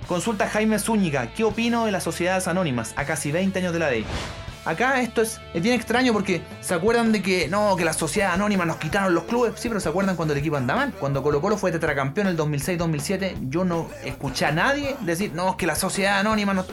Consulta 0.07 0.49
Jaime 0.49 0.79
Zúñiga, 0.79 1.35
¿qué 1.35 1.45
opino 1.45 1.85
de 1.85 1.93
las 1.93 2.03
sociedades 2.03 2.49
anónimas 2.49 2.95
a 2.97 3.05
casi 3.05 3.31
20 3.31 3.59
años 3.59 3.73
de 3.75 3.79
la 3.79 3.91
ley? 3.91 4.07
Acá 4.65 5.01
esto 5.01 5.23
es, 5.23 5.41
bien 5.55 5.75
extraño 5.75 6.13
porque 6.13 6.43
se 6.61 6.75
acuerdan 6.75 7.13
de 7.13 7.23
que 7.23 7.49
no, 7.49 7.77
que 7.77 7.85
la 7.85 7.93
sociedad 7.93 8.33
anónima 8.33 8.65
nos 8.65 8.77
quitaron 8.77 9.15
los 9.15 9.25
clubes. 9.25 9.55
Sí, 9.57 9.69
pero 9.69 9.81
se 9.81 9.89
acuerdan 9.89 10.17
cuando 10.17 10.35
el 10.35 10.41
equipo 10.41 10.57
anda 10.57 10.75
mal. 10.75 10.93
Cuando 10.93 11.23
Colo 11.23 11.41
Colo 11.41 11.57
fue 11.57 11.73
tetracampeón 11.73 12.27
en 12.27 12.33
el 12.33 12.39
2006-2007, 12.39 13.49
yo 13.49 13.65
no 13.65 13.89
escuché 14.05 14.47
a 14.47 14.53
nadie 14.53 14.97
decir, 15.01 15.33
no, 15.33 15.57
que 15.57 15.67
la 15.67 15.75
sociedad 15.75 16.19
anónima 16.19 16.55
nos 16.55 16.67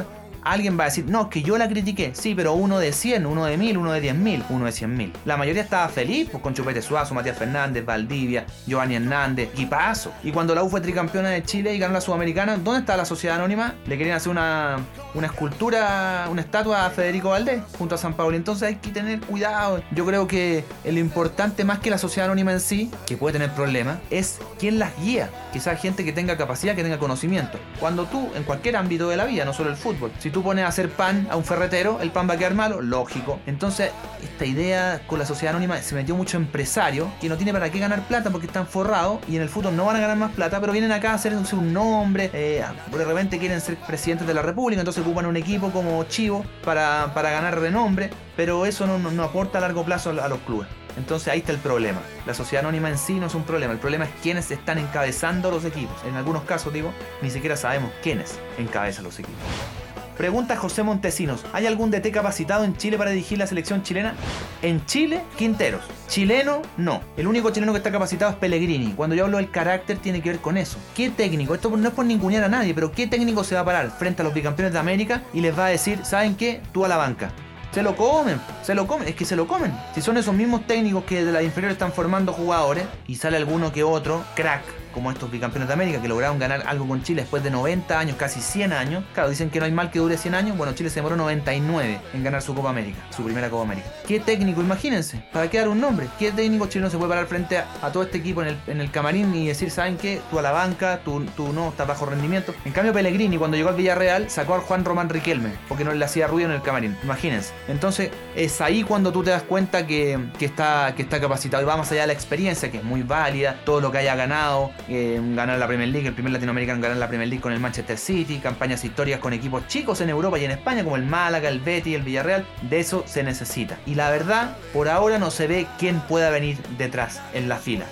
alguien 0.46 0.80
va 0.80 0.84
a 0.84 0.88
decir, 0.88 1.06
no, 1.08 1.30
que 1.30 1.42
yo 1.42 1.58
la 1.58 1.68
critiqué. 1.68 2.12
Sí, 2.14 2.34
pero 2.36 2.54
uno 2.54 2.80
de 2.80 2.94
100, 2.94 3.26
uno 3.26 3.46
de 3.46 3.58
1000, 3.58 3.78
uno 3.78 3.92
de 3.92 4.02
10.000, 4.02 4.46
uno 4.50 4.66
de 4.66 4.72
100.000. 4.72 5.12
La 5.26 5.36
mayoría 5.38 5.62
estaba 5.62 5.90
feliz 5.90 6.30
pues, 6.32 6.42
con 6.42 6.54
Chupete 6.54 6.82
Suazo, 6.82 7.14
Matías 7.14 7.38
Fernández, 7.38 7.84
Valdivia, 7.84 8.46
Giovanni 8.66 8.96
Hernández, 8.96 9.50
paso. 9.70 10.12
Y 10.24 10.32
cuando 10.32 10.54
la 10.54 10.64
U 10.64 10.70
fue 10.70 10.82
tricampeona 10.82 11.30
de 11.30 11.44
Chile 11.44 11.74
y 11.74 11.80
ganó 11.80 11.94
la 11.94 12.02
Sudamericana, 12.02 12.58
¿dónde 12.58 12.82
está 12.82 12.96
la 12.96 13.06
sociedad 13.06 13.38
anónima? 13.38 13.76
Le 13.88 13.98
querían 13.98 14.18
hacer 14.18 14.32
una, 14.32 14.78
una 15.16 15.28
escultura, 15.28 16.28
una 16.30 16.42
estatua 16.42 16.86
a 16.86 16.90
Federico 16.92 17.30
Valdés 17.30 17.64
junto 17.78 17.96
a 17.96 17.98
San 17.98 18.14
Pablo. 18.14 18.38
Entonces 18.38 18.68
hay 18.68 18.76
que 18.76 18.92
tener 18.92 19.20
cuidado. 19.22 19.82
Yo 19.92 20.06
creo 20.06 20.28
que 20.28 20.64
lo 20.84 21.00
importante 21.00 21.64
más 21.64 21.80
que 21.80 21.90
la 21.90 21.98
sociedad 21.98 22.26
anónima 22.26 22.52
en 22.52 22.60
sí, 22.60 22.92
que 23.08 23.18
puede 23.18 23.34
tener 23.34 23.52
problemas, 23.52 23.98
es 24.12 24.40
quién 24.60 24.78
las 24.78 24.96
guía. 25.02 25.30
Quizás 25.52 25.82
gente 25.82 26.06
que 26.06 26.12
tenga 26.12 26.38
capacidad, 26.38 26.76
que 26.76 26.84
tenga 26.84 27.00
conocimiento. 27.00 27.58
Cuando 27.80 28.06
tú, 28.06 28.30
en 28.36 28.44
cualquier 28.44 28.76
ámbito 28.76 29.10
de 29.10 29.18
la 29.18 29.26
vida, 29.26 29.46
no 29.46 29.54
solo 29.54 29.70
el 29.72 29.78
fútbol, 29.78 30.12
si 30.20 30.30
tú 30.36 30.44
pones 30.44 30.66
a 30.66 30.68
hacer 30.68 30.90
pan 30.90 31.30
a 31.32 31.38
un 31.38 31.46
ferretero, 31.46 32.02
el 32.02 32.12
pan 32.12 32.30
va 32.30 32.34
a 32.34 32.38
quedar 32.38 32.56
malo, 32.56 32.82
lógico. 32.82 33.40
Entonces, 33.46 33.92
esta 34.22 34.44
idea 34.44 35.02
con 35.08 35.18
la 35.18 35.26
sociedad 35.26 35.56
anónima 35.56 35.78
se 35.78 35.96
metió 35.96 36.14
mucho 36.14 36.36
empresario 36.36 37.10
que 37.22 37.30
no 37.30 37.38
tiene 37.38 37.54
para 37.54 37.72
qué 37.72 37.80
ganar 37.80 38.06
plata 38.06 38.32
porque 38.32 38.48
están 38.48 38.68
forrados 38.68 39.22
y 39.30 39.38
en 39.38 39.44
el 39.44 39.48
fútbol 39.48 39.78
no 39.78 39.86
van 39.86 39.96
a 39.96 40.00
ganar 40.02 40.18
más 40.18 40.34
plata, 40.34 40.60
pero 40.60 40.74
vienen 40.74 40.92
acá 40.92 41.12
a 41.12 41.14
hacerse 41.14 41.56
un 41.56 41.72
nombre, 41.72 42.32
eh, 42.34 42.62
de 42.92 43.06
repente 43.06 43.40
quieren 43.40 43.62
ser 43.62 43.78
presidentes 43.78 44.28
de 44.28 44.34
la 44.34 44.42
república, 44.42 44.82
entonces 44.82 45.02
ocupan 45.04 45.26
un 45.26 45.38
equipo 45.38 45.72
como 45.72 46.04
Chivo 46.04 46.46
para, 46.66 47.08
ganar 47.14 47.58
renombre, 47.58 48.10
pero 48.36 48.66
eso 48.66 48.86
no, 48.88 49.24
aporta 49.24 49.60
a 49.60 49.62
largo 49.62 49.86
plazo 49.86 50.10
a 50.10 50.28
los 50.28 50.40
clubes. 50.40 50.68
Entonces 50.98 51.30
ahí 51.30 51.40
está 51.40 51.54
el 51.54 51.60
problema. 51.60 52.02
La 52.26 52.34
sociedad 52.34 52.66
anónima 52.66 52.90
en 52.90 52.98
sí 52.98 53.14
no 53.22 53.28
es 53.28 53.36
un 53.36 53.44
problema. 53.44 53.72
El 53.72 53.80
problema 53.80 54.04
es 54.04 54.12
quiénes 54.22 54.52
están 54.52 54.80
encabezando 54.80 55.50
los 55.50 55.64
equipos. 55.64 55.96
En 56.06 56.16
algunos 56.16 56.44
casos, 56.44 56.74
digo, 56.74 56.92
ni 57.22 57.30
siquiera 57.30 57.56
sabemos 57.56 57.90
quiénes 58.04 58.38
encabezan 58.58 59.06
los 59.06 59.18
equipos. 59.18 59.85
Pregunta 60.18 60.56
José 60.56 60.82
Montesinos, 60.82 61.44
¿hay 61.52 61.66
algún 61.66 61.92
DT 61.92 62.10
capacitado 62.12 62.64
en 62.64 62.78
Chile 62.78 62.98
para 62.98 63.12
dirigir 63.12 63.38
la 63.38 63.48
selección 63.48 63.84
chilena? 63.84 64.16
En 64.62 64.86
Chile, 64.86 65.22
Quinteros. 65.38 65.84
Chileno, 66.08 66.62
no. 66.78 67.02
El 67.18 67.28
único 67.28 67.50
chileno 67.50 67.74
que 67.74 67.80
está 67.80 67.92
capacitado 67.92 68.32
es 68.32 68.38
Pellegrini. 68.38 68.94
Cuando 68.94 69.16
yo 69.16 69.26
hablo 69.26 69.38
del 69.38 69.52
carácter, 69.52 69.98
tiene 69.98 70.22
que 70.22 70.30
ver 70.30 70.40
con 70.40 70.56
eso. 70.58 70.78
¿Qué 70.96 71.10
técnico? 71.10 71.54
Esto 71.54 71.70
no 71.76 71.90
es 71.90 71.94
por 71.94 72.06
ningunear 72.06 72.46
a 72.46 72.48
nadie, 72.48 72.74
pero 72.74 72.94
¿qué 72.94 73.08
técnico 73.08 73.44
se 73.44 73.56
va 73.56 73.62
a 73.62 73.66
parar 73.66 73.92
frente 73.92 74.22
a 74.22 74.26
los 74.26 74.34
bicampeones 74.34 74.72
de 74.72 74.80
América 74.80 75.22
y 75.34 75.42
les 75.42 75.58
va 75.58 75.66
a 75.66 75.70
decir, 75.70 76.06
¿saben 76.06 76.36
qué? 76.36 76.62
Tú 76.72 76.86
a 76.86 76.88
la 76.88 76.96
banca. 76.96 77.32
Se 77.72 77.84
lo 77.84 77.98
comen, 77.98 78.40
se 78.64 78.74
lo 78.74 78.88
comen, 78.88 79.10
es 79.10 79.16
que 79.16 79.26
se 79.26 79.36
lo 79.36 79.48
comen. 79.48 79.78
Si 79.94 80.02
son 80.02 80.16
esos 80.16 80.34
mismos 80.34 80.66
técnicos 80.66 81.04
que 81.04 81.26
de 81.26 81.32
la 81.34 81.44
inferior 81.44 81.74
están 81.74 81.92
formando 81.92 82.32
jugadores 82.32 82.86
y 83.06 83.16
sale 83.16 83.36
alguno 83.36 83.74
que 83.74 83.84
otro, 83.84 84.24
crack, 84.34 84.64
como 84.96 85.12
estos 85.12 85.30
bicampeones 85.30 85.68
de 85.68 85.74
América 85.74 86.02
que 86.02 86.08
lograron 86.08 86.40
ganar 86.40 86.64
algo 86.66 86.88
con 86.88 87.04
Chile 87.04 87.22
después 87.22 87.44
de 87.44 87.52
90 87.52 88.00
años, 88.00 88.16
casi 88.18 88.40
100 88.40 88.74
años. 88.74 89.04
Claro, 89.14 89.30
dicen 89.30 89.50
que 89.52 89.60
no 89.60 89.66
hay 89.66 89.72
mal 89.72 89.92
que 89.92 90.00
dure 90.00 90.18
100 90.18 90.34
años. 90.34 90.58
Bueno, 90.58 90.74
Chile 90.74 90.90
se 90.90 90.96
demoró 90.96 91.18
99 91.18 92.00
en 92.14 92.24
ganar 92.24 92.42
su 92.42 92.56
Copa 92.56 92.70
América, 92.70 92.98
su 93.16 93.24
primera 93.24 93.50
Copa 93.50 93.64
América. 93.64 93.88
¿Qué 94.08 94.22
técnico? 94.22 94.62
Imagínense, 94.62 95.22
para 95.34 95.50
qué 95.50 95.60
dar 95.60 95.68
un 95.68 95.82
nombre. 95.82 96.08
¿Qué 96.18 96.32
técnico 96.32 96.68
chileno 96.68 96.90
se 96.90 96.98
puede 96.98 97.10
parar 97.10 97.28
frente 97.28 97.58
a, 97.58 97.66
todo 97.92 98.04
este 98.04 98.18
equipo 98.18 98.42
en 98.42 98.80
el, 98.80 98.92
camarín 98.92 99.36
y 99.36 99.48
decir, 99.48 99.70
¿saben 99.70 99.98
qué? 99.98 100.22
Tú 100.32 100.40
a 100.40 100.42
la 100.42 100.52
banca, 100.52 101.02
tú, 101.04 101.26
tú 101.36 101.52
no, 101.52 101.70
estás 101.70 101.88
bajo 101.88 102.06
rendimiento. 102.06 102.56
En 102.64 102.72
cambio, 102.72 102.94
Pellegrini, 102.94 103.38
cuando 103.38 103.58
llegó 103.58 103.70
al 103.70 103.76
Villarreal, 103.76 104.30
sacó 104.30 104.56
a 104.56 104.62
Juan 104.62 104.86
Román 104.86 105.10
Riquelme, 105.10 105.52
porque 105.68 105.84
no 105.84 105.94
le 105.94 106.06
hacía 106.06 106.28
ruido 106.28 106.50
en 106.50 106.56
el 106.56 106.62
camarín. 106.62 106.96
Imagínense. 107.04 107.54
Entonces, 107.68 108.12
es 108.36 108.62
ahí 108.62 108.84
cuando 108.84 109.12
tú 109.12 109.24
te 109.24 109.32
das 109.32 109.44
cuenta 109.44 109.86
que, 109.86 110.18
está, 110.40 110.94
que 110.96 111.02
está 111.02 111.20
capacitado. 111.20 111.62
Y 111.62 111.66
va 111.66 111.76
más 111.76 111.92
allá 111.92 112.02
de 112.02 112.08
la 112.08 112.14
experiencia, 112.14 112.72
que 112.72 112.78
es 112.78 112.84
muy 112.84 113.04
válida, 113.04 113.60
todo 113.66 113.82
lo 113.82 113.92
que 113.92 113.98
haya 113.98 114.16
ganado, 114.16 114.72
eh, 114.88 115.20
ganar 115.36 115.58
la 115.58 115.68
Premier 115.68 115.90
League, 115.90 116.08
el 116.08 116.14
primer 116.14 116.32
latinoamericano 116.34 116.82
ganar 116.82 116.98
la 116.98 117.08
Premier 117.08 117.28
League 117.28 117.42
con 117.42 117.52
el 117.54 117.60
Manchester 117.60 117.98
City, 117.98 118.38
campañas 118.38 118.84
históricas 118.84 119.20
con 119.20 119.34
equipos 119.34 119.68
chicos 119.68 120.02
en 120.02 120.10
Europa 120.10 120.38
y 120.38 120.46
en 120.46 120.52
España 120.52 120.84
como 120.84 120.96
el 120.96 121.06
Málaga, 121.06 121.50
el 121.50 121.60
Betis, 121.60 121.96
el 121.96 122.04
Villarreal, 122.04 122.46
de 122.62 122.80
eso 122.80 123.04
se 123.08 123.24
necesita. 123.24 123.78
Y 123.86 123.96
la 123.96 124.10
verdad, 124.10 124.58
por 124.74 124.88
ahora 124.90 125.18
no 125.18 125.32
se 125.32 125.48
ve 125.48 125.68
quién 125.80 126.00
pueda 126.02 126.30
venir 126.30 126.58
detrás 126.78 127.22
en 127.34 127.50
la 127.50 127.58
fila. 127.58 127.86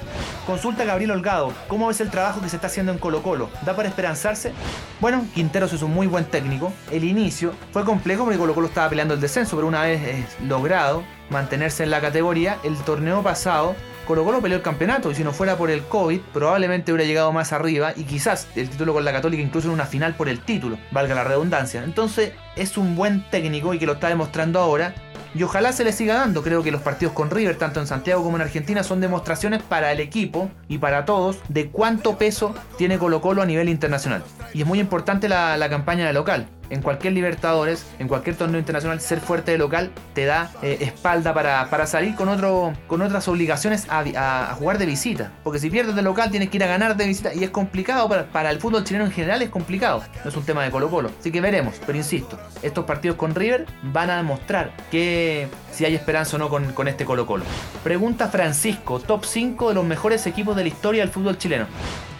Consulta 0.45 0.83
a 0.83 0.85
Gabriel 0.85 1.11
Holgado, 1.11 1.53
¿cómo 1.67 1.87
ves 1.87 2.01
el 2.01 2.09
trabajo 2.09 2.41
que 2.41 2.49
se 2.49 2.57
está 2.57 2.67
haciendo 2.67 2.91
en 2.91 2.97
Colo 2.97 3.23
Colo? 3.23 3.49
¿Da 3.65 3.75
para 3.75 3.89
esperanzarse? 3.89 4.51
Bueno, 4.99 5.25
Quinteros 5.33 5.73
es 5.73 5.81
un 5.81 5.93
muy 5.93 6.07
buen 6.07 6.25
técnico. 6.25 6.73
El 6.91 7.03
inicio 7.03 7.53
fue 7.71 7.85
complejo 7.85 8.23
porque 8.23 8.37
Colo 8.37 8.53
Colo 8.53 8.67
estaba 8.67 8.89
peleando 8.89 9.13
el 9.13 9.21
descenso, 9.21 9.55
pero 9.55 9.67
una 9.67 9.83
vez 9.83 10.25
logrado 10.41 11.03
mantenerse 11.29 11.83
en 11.83 11.91
la 11.91 12.01
categoría, 12.01 12.57
el 12.63 12.75
torneo 12.77 13.23
pasado 13.23 13.75
Colo 14.05 14.25
Colo 14.25 14.41
peleó 14.41 14.57
el 14.57 14.63
campeonato 14.63 15.11
y 15.11 15.15
si 15.15 15.23
no 15.23 15.31
fuera 15.31 15.57
por 15.57 15.71
el 15.71 15.81
COVID, 15.83 16.19
probablemente 16.33 16.91
hubiera 16.91 17.07
llegado 17.07 17.31
más 17.31 17.53
arriba 17.53 17.93
y 17.95 18.03
quizás 18.03 18.47
el 18.55 18.69
título 18.69 18.93
con 18.93 19.05
la 19.05 19.13
Católica 19.13 19.41
incluso 19.41 19.69
en 19.69 19.73
una 19.73 19.85
final 19.85 20.15
por 20.15 20.27
el 20.27 20.39
título, 20.39 20.77
valga 20.91 21.15
la 21.15 21.23
redundancia. 21.23 21.83
Entonces 21.83 22.33
es 22.57 22.77
un 22.77 22.95
buen 22.95 23.23
técnico 23.29 23.73
y 23.73 23.79
que 23.79 23.85
lo 23.85 23.93
está 23.93 24.09
demostrando 24.09 24.59
ahora 24.59 24.93
y 25.35 25.43
ojalá 25.43 25.71
se 25.71 25.83
le 25.83 25.91
siga 25.91 26.15
dando. 26.15 26.43
Creo 26.43 26.63
que 26.63 26.71
los 26.71 26.81
partidos 26.81 27.13
con 27.13 27.29
River, 27.29 27.57
tanto 27.57 27.79
en 27.79 27.87
Santiago 27.87 28.23
como 28.23 28.37
en 28.37 28.41
Argentina, 28.41 28.83
son 28.83 29.01
demostraciones 29.01 29.61
para 29.63 29.91
el 29.91 29.99
equipo 29.99 30.49
y 30.67 30.77
para 30.77 31.05
todos 31.05 31.37
de 31.49 31.69
cuánto 31.69 32.17
peso 32.17 32.53
tiene 32.77 32.97
Colo 32.97 33.21
Colo 33.21 33.41
a 33.41 33.45
nivel 33.45 33.69
internacional. 33.69 34.23
Y 34.53 34.61
es 34.61 34.67
muy 34.67 34.79
importante 34.79 35.27
la, 35.29 35.67
campaña 35.69 36.05
de 36.05 36.13
local 36.13 36.47
en 36.69 36.81
cualquier 36.81 37.13
Libertadores, 37.13 37.85
en 37.99 38.07
cualquier 38.07 38.35
torneo 38.35 38.59
internacional, 38.59 38.99
ser 38.99 39.19
fuerte 39.19 39.51
de 39.51 39.57
local 39.57 39.91
te 40.13 40.25
da 40.25 40.51
eh, 40.61 40.77
espalda 40.81 41.33
para, 41.33 41.87
salir 41.87 42.15
con, 42.15 42.29
otro, 42.29 42.73
con 42.87 43.01
otras 43.01 43.27
obligaciones 43.27 43.85
a, 43.89 44.55
jugar 44.57 44.77
de 44.77 44.85
visita. 44.85 45.31
Porque 45.43 45.59
si 45.59 45.69
pierdes 45.69 45.95
de 45.95 46.01
local 46.01 46.31
tienes 46.31 46.49
que 46.49 46.57
ir 46.57 46.63
a 46.63 46.67
ganar 46.67 46.95
de 46.95 47.05
visita 47.05 47.33
y 47.33 47.43
es 47.43 47.49
complicado 47.49 48.07
para, 48.09 48.25
para, 48.25 48.49
el 48.49 48.59
fútbol 48.59 48.83
chileno 48.83 49.05
en 49.05 49.11
general, 49.11 49.41
es 49.41 49.49
complicado. 49.49 50.03
No 50.23 50.29
es 50.29 50.35
un 50.35 50.43
tema 50.43 50.63
de 50.63 50.71
Colo 50.71 50.89
Colo. 50.89 51.11
Así 51.19 51.31
que 51.31 51.41
veremos, 51.41 51.75
pero 51.85 51.97
insisto, 51.97 52.39
estos 52.61 52.85
partidos 52.85 53.17
con 53.17 53.35
River 53.35 53.65
van 53.83 54.09
a 54.09 54.17
demostrar 54.17 54.71
que 54.89 55.22
si 55.71 55.85
hay 55.85 55.95
esperanza 55.95 56.35
o 56.35 56.39
no 56.39 56.49
con, 56.49 56.73
con 56.73 56.87
este 56.87 57.05
Colo 57.05 57.25
Colo. 57.25 57.43
Pregunta 57.83 58.27
Francisco, 58.27 58.99
top 58.99 59.25
5 59.25 59.69
de 59.69 59.75
los 59.75 59.85
mejores 59.85 60.25
equipos 60.27 60.55
de 60.55 60.63
la 60.63 60.67
historia 60.69 61.03
del 61.03 61.11
fútbol 61.11 61.37
chileno 61.37 61.67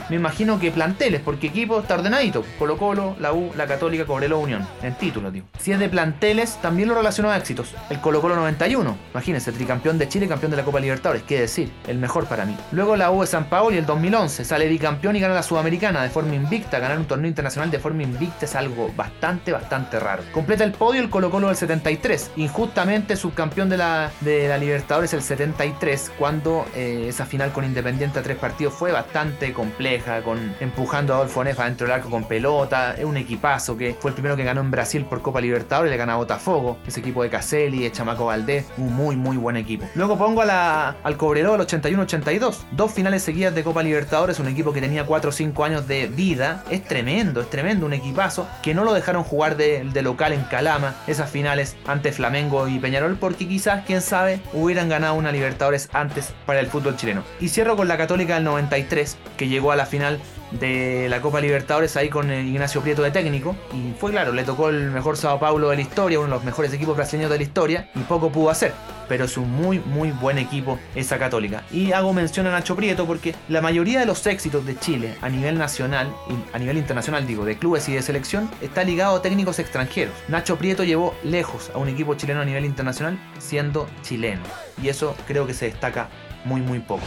me 0.10 0.18
imagino 0.18 0.60
que 0.60 0.72
planteles, 0.72 1.22
porque 1.22 1.48
equipo 1.48 1.80
está 1.80 1.96
ordenadito. 1.96 2.44
Colo 2.60 2.78
Colo, 2.78 3.16
la 3.20 3.34
U, 3.34 3.52
la 3.56 3.68
Católica, 3.68 4.06
Cobrelo, 4.06 4.40
Unión. 4.40 4.68
En 4.82 4.96
título, 4.96 5.32
tío. 5.32 5.44
Si 5.60 5.72
es 5.72 5.80
de 5.80 5.88
planteles, 5.90 6.58
también 6.62 6.90
lo 6.90 6.96
relaciono 6.96 7.30
a 7.30 7.38
éxitos. 7.38 7.74
El 7.90 8.00
Colo 8.00 8.22
Colo 8.22 8.36
91. 8.36 8.98
Imagínense, 9.12 9.52
tricampeón 9.52 9.98
de 9.98 10.10
Chile, 10.10 10.28
campeón 10.28 10.52
de 10.52 10.58
la 10.58 10.64
Copa 10.64 10.80
Libertadores. 10.80 11.24
Qué 11.24 11.40
decir, 11.40 11.72
el 11.88 11.98
mejor 11.98 12.26
para 12.26 12.46
mí. 12.46 12.56
Luego 12.72 12.96
la 12.96 13.12
U 13.12 13.22
de 13.22 13.28
San 13.28 13.46
Paolo 13.46 13.76
y 13.76 13.80
el 13.80 13.86
2011. 13.86 14.44
Sale 14.44 14.68
bicampeón 14.68 15.16
y 15.16 15.20
gana 15.20 15.34
la 15.34 15.44
Sudamericana 15.44 16.04
de 16.04 16.10
forma 16.10 16.36
invicta. 16.36 16.80
Ganar 16.80 16.98
un 16.98 17.06
torneo 17.06 17.30
internacional 17.30 17.72
de 17.72 17.80
forma 17.80 18.04
invicta 18.04 18.46
es 18.46 18.56
algo 18.56 18.92
bastante, 18.96 19.52
bastante 19.52 20.00
raro. 20.00 20.24
Completa 20.34 20.64
el 20.64 20.74
podio 20.74 21.02
el 21.02 21.10
Colo 21.10 21.32
Colo 21.32 21.48
del 21.48 21.56
73. 21.56 22.32
Injustamente 22.36 23.16
subcampeón 23.16 23.70
de 23.70 23.78
la, 23.78 24.12
de 24.22 24.50
la 24.50 24.58
Libertadores 24.58 25.14
el 25.14 25.22
73. 25.22 26.12
Cuando 26.18 26.66
eh, 26.76 27.06
esa 27.08 27.26
final 27.26 27.52
con 27.54 27.64
Independiente 27.64 28.20
a 28.20 28.24
tres 28.24 28.38
partidos 28.38 28.74
fue 28.74 28.92
bastante 28.92 29.54
compleja 29.54 29.93
con 30.24 30.56
empujando 30.60 31.14
a 31.14 31.18
Adolfo 31.18 31.44
Nefa 31.44 31.66
dentro 31.66 31.86
del 31.86 31.96
arco 31.96 32.10
con 32.10 32.24
pelota. 32.24 32.96
Es 32.98 33.06
un 33.06 33.18
equipazo 33.18 33.78
que 33.78 33.96
fue 34.00 34.10
el 34.10 34.16
primero 34.16 34.36
que 34.36 34.44
ganó 34.44 34.62
en 34.62 34.72
Brasil 34.72 35.06
por 35.06 35.22
Copa 35.22 35.42
Libertadores, 35.42 35.92
le 35.92 35.98
gana 35.98 36.14
a 36.14 36.18
Botafogo. 36.18 36.78
Ese 36.88 37.00
equipo 37.00 37.24
de 37.24 37.30
Caselli, 37.30 37.84
de 37.84 37.92
Chamaco 37.92 38.26
Valdés, 38.26 38.66
un 38.78 38.94
muy, 38.94 39.16
muy 39.16 39.38
buen 39.38 39.58
equipo. 39.58 39.88
Luego 39.96 40.18
pongo 40.18 40.42
a 40.42 40.96
al 41.04 41.18
Cobredor 41.18 41.60
al 41.60 41.68
81-82. 41.68 42.58
Dos 42.72 42.92
finales 42.92 43.24
seguidas 43.24 43.54
de 43.54 43.64
Copa 43.64 43.84
Libertadores, 43.84 44.40
un 44.40 44.48
equipo 44.48 44.74
que 44.74 44.82
tenía 44.82 45.06
4 45.06 45.30
o 45.30 45.34
5 45.34 45.66
años 45.66 45.88
de 45.88 46.08
vida. 46.08 46.64
Es 46.70 46.84
tremendo, 46.84 47.42
es 47.42 47.50
tremendo, 47.50 47.86
un 47.86 47.94
equipazo 47.94 48.48
que 48.62 48.74
no 48.74 48.84
lo 48.84 48.94
dejaron 48.94 49.24
jugar 49.24 49.58
de, 49.58 49.84
de 49.84 50.02
local 50.02 50.34
en 50.34 50.44
Calama. 50.44 50.96
Esas 51.08 51.30
finales 51.30 51.76
ante 51.86 52.12
Flamengo 52.12 52.68
y 52.68 52.80
Peñarol, 52.80 53.18
porque 53.18 53.48
quizás, 53.48 53.84
quién 53.86 54.02
sabe, 54.02 54.42
hubieran 54.54 54.90
ganado 54.90 55.16
una 55.16 55.32
Libertadores 55.32 55.90
antes 55.94 56.34
para 56.46 56.60
el 56.60 56.68
fútbol 56.68 56.96
chileno. 56.96 57.24
Y 57.40 57.50
cierro 57.50 57.76
con 57.76 57.88
la 57.88 57.98
Católica 57.98 58.36
del 58.36 58.44
93, 58.44 59.18
que 59.38 59.48
llegó 59.48 59.72
a 59.72 59.76
la 59.76 59.83
final 59.86 60.20
de 60.60 61.08
la 61.10 61.22
Copa 61.22 61.42
Libertadores 61.42 61.98
ahí 61.98 62.10
con 62.10 62.32
Ignacio 62.32 62.82
Prieto 62.82 63.02
de 63.02 63.12
técnico. 63.12 63.56
Y 63.74 63.94
fue 64.00 64.12
claro, 64.12 64.34
le 64.34 64.44
tocó 64.44 64.70
el 64.70 64.92
mejor 64.92 65.18
Sao 65.18 65.40
Paulo 65.40 65.70
de 65.70 65.78
la 65.78 65.82
historia, 65.82 66.20
uno 66.20 66.28
de 66.28 66.36
los 66.36 66.44
mejores 66.44 66.74
equipos 66.74 66.96
brasileños 66.96 67.32
de 67.32 67.38
la 67.38 67.44
historia, 67.44 67.90
y 67.96 68.00
poco 68.00 68.32
pudo 68.32 68.50
hacer. 68.50 68.74
Pero 69.10 69.26
es 69.26 69.38
un 69.38 69.52
muy, 69.52 69.80
muy 69.80 70.12
buen 70.12 70.38
equipo 70.38 70.80
esa 70.96 71.20
católica. 71.20 71.64
Y 71.72 71.92
hago 71.92 72.14
mención 72.14 72.48
a 72.48 72.52
Nacho 72.52 72.76
Prieto 72.76 73.06
porque 73.06 73.36
la 73.50 73.62
mayoría 73.62 74.00
de 74.00 74.06
los 74.06 74.26
éxitos 74.28 74.66
de 74.66 74.78
Chile 74.78 75.16
a 75.22 75.30
nivel 75.30 75.58
nacional, 75.58 76.14
a 76.54 76.60
nivel 76.60 76.78
internacional 76.78 77.28
digo, 77.28 77.46
de 77.46 77.58
clubes 77.58 77.90
y 77.90 77.94
de 77.94 78.02
selección, 78.02 78.50
está 78.62 78.84
ligado 78.84 79.18
a 79.18 79.22
técnicos 79.22 79.60
extranjeros. 79.60 80.14
Nacho 80.28 80.58
Prieto 80.58 80.84
llevó 80.84 81.14
lejos 81.24 81.72
a 81.74 81.78
un 81.78 81.90
equipo 81.90 82.16
chileno 82.16 82.42
a 82.42 82.46
nivel 82.46 82.66
internacional 82.66 83.18
siendo 83.40 83.90
chileno. 84.02 84.44
Y 84.82 84.90
eso 84.90 85.16
creo 85.28 85.46
que 85.46 85.54
se 85.54 85.66
destaca 85.66 86.10
muy, 86.46 86.62
muy 86.62 86.80
poco. 86.80 87.04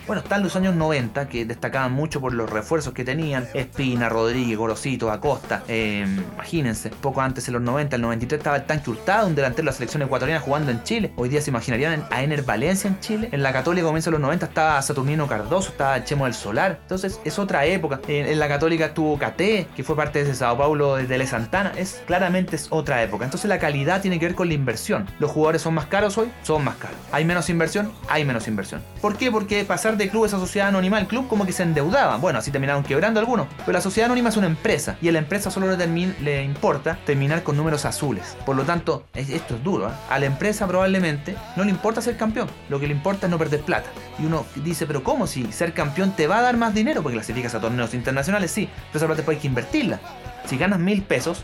Bueno, 0.08 0.22
están 0.22 0.44
los 0.44 0.56
años 0.56 0.76
90 0.76 1.28
que 1.28 1.46
destacaban 1.46 1.91
mucho 1.91 2.22
por 2.22 2.32
los 2.32 2.48
refuerzos 2.48 2.94
que 2.94 3.04
tenían. 3.04 3.48
Espina, 3.56 4.08
Rodríguez, 4.08 4.56
Gorosito, 4.56 5.10
Acosta. 5.10 5.63
Eh, 5.68 6.06
imagínense, 6.36 6.91
poco 6.91 7.22
antes 7.22 7.48
en 7.48 7.56
los 7.56 7.63
90, 7.63 7.96
el 7.96 8.04
93 8.04 8.38
estaba 8.38 8.58
el 8.58 8.65
tanque 8.65 8.91
Hurtado, 8.91 9.26
un 9.26 9.34
delantero 9.34 9.63
de 9.63 9.72
la 9.72 9.72
selección 9.72 10.04
ecuatoriana 10.04 10.39
jugando 10.39 10.70
en 10.70 10.84
Chile. 10.84 11.12
Hoy 11.15 11.30
día 11.30 11.41
se 11.41 11.50
imaginarían 11.50 12.06
a 12.12 12.22
Ener 12.22 12.44
Valencia 12.44 12.88
en 12.88 13.00
Chile. 13.00 13.30
En 13.32 13.41
la 13.41 13.52
Católica 13.52 13.88
comienza 13.88 14.12
los 14.12 14.20
90 14.20 14.46
estaba 14.46 14.80
Saturnino 14.84 15.28
Cardoso, 15.28 15.70
estaba 15.70 16.04
Chemo 16.04 16.26
del 16.26 16.36
Solar. 16.36 16.78
Entonces 16.84 17.20
es 17.26 17.39
otra 17.39 17.65
época. 17.65 18.00
En, 18.08 18.38
la 18.38 18.48
Católica 18.48 18.86
estuvo 18.86 19.18
Cate, 19.18 19.68
que 19.76 19.84
fue 19.84 19.96
parte 19.96 20.24
de 20.24 20.36
Sao 20.36 20.56
Paulo 20.56 20.98
de 20.98 21.18
Le 21.18 21.26
Santana. 21.26 21.74
Es 21.76 22.04
claramente 22.06 22.58
es 22.58 22.68
otra 22.70 23.02
época. 23.02 23.26
Entonces 23.26 23.50
la 23.50 23.58
calidad 23.58 24.04
tiene 24.04 24.20
que 24.20 24.28
ver 24.28 24.36
con 24.36 24.50
la 24.50 24.54
inversión. 24.54 25.08
Los 25.18 25.32
jugadores 25.32 25.63
son 25.63 25.74
más 25.74 25.88
caros 25.88 26.15
hoy, 26.20 26.32
son 26.44 26.63
más 26.63 26.76
caros. 26.76 26.98
Hay 27.12 27.26
menos 27.26 27.50
inversión, 27.50 27.91
hay 28.08 28.24
menos 28.24 28.48
inversión. 28.48 28.84
¿Por 29.02 29.18
qué? 29.18 29.32
Porque 29.32 29.63
pasar 29.65 29.95
de 29.98 30.10
club 30.10 30.26
esa 30.26 30.40
sociedad 30.40 30.68
anónima, 30.68 31.00
el 31.00 31.08
club 31.08 31.28
como 31.28 31.46
que 31.46 31.52
se 31.52 31.64
endeudaba. 31.64 32.18
Bueno, 32.18 32.40
así 32.40 32.52
terminaron 32.52 32.84
quebrando 32.84 33.20
algunos. 33.20 33.48
Pero 33.60 33.74
la 33.74 33.82
sociedad 33.82 34.06
anónima 34.06 34.30
es 34.30 34.38
una 34.38 34.48
empresa 34.48 34.98
y 35.02 35.10
a 35.10 35.12
la 35.12 35.20
empresa 35.20 35.52
solo 35.52 35.76
le, 35.76 35.88
le 36.22 36.44
importa 36.44 36.98
terminar 37.06 37.44
con 37.44 37.58
números 37.58 37.86
azules. 37.86 38.38
Por 38.46 38.56
lo 38.56 38.64
tanto, 38.64 39.06
esto 39.14 39.56
es 39.56 39.64
duro. 39.64 39.90
¿eh? 39.90 39.94
A 40.10 40.20
la 40.20 40.26
empresa 40.26 40.68
probablemente 40.68 41.36
no 41.56 41.64
le 41.64 41.72
importa 41.72 42.02
ser 42.02 42.18
campeón. 42.18 42.48
Lo 42.70 42.80
que 42.80 42.88
le 42.88 42.94
importa 42.94 43.28
es 43.28 43.32
no 43.32 43.38
perder 43.38 43.62
plata. 43.62 43.90
Y 44.20 44.26
uno 44.26 44.46
dice, 44.56 44.86
pero 44.86 45.04
¿cómo 45.04 45.28
si 45.28 45.52
ser 45.52 45.74
campeón 45.74 46.12
te 46.12 46.28
va 46.28 46.40
a 46.40 46.42
dar 46.42 46.58
más 46.58 46.74
dinero? 46.74 47.02
Porque 47.02 47.18
clasificas 47.18 47.56
a 47.56 47.60
torneos 47.60 47.94
internacionales, 47.94 48.52
sí. 48.52 48.70
Pero 48.92 48.98
esa 48.98 49.06
plata 49.06 49.18
después 49.18 49.36
hay 49.36 49.42
que 49.42 49.48
invertirla. 49.48 50.00
Si 50.46 50.58
ganas 50.58 50.80
mil 50.80 51.02
pesos, 51.04 51.44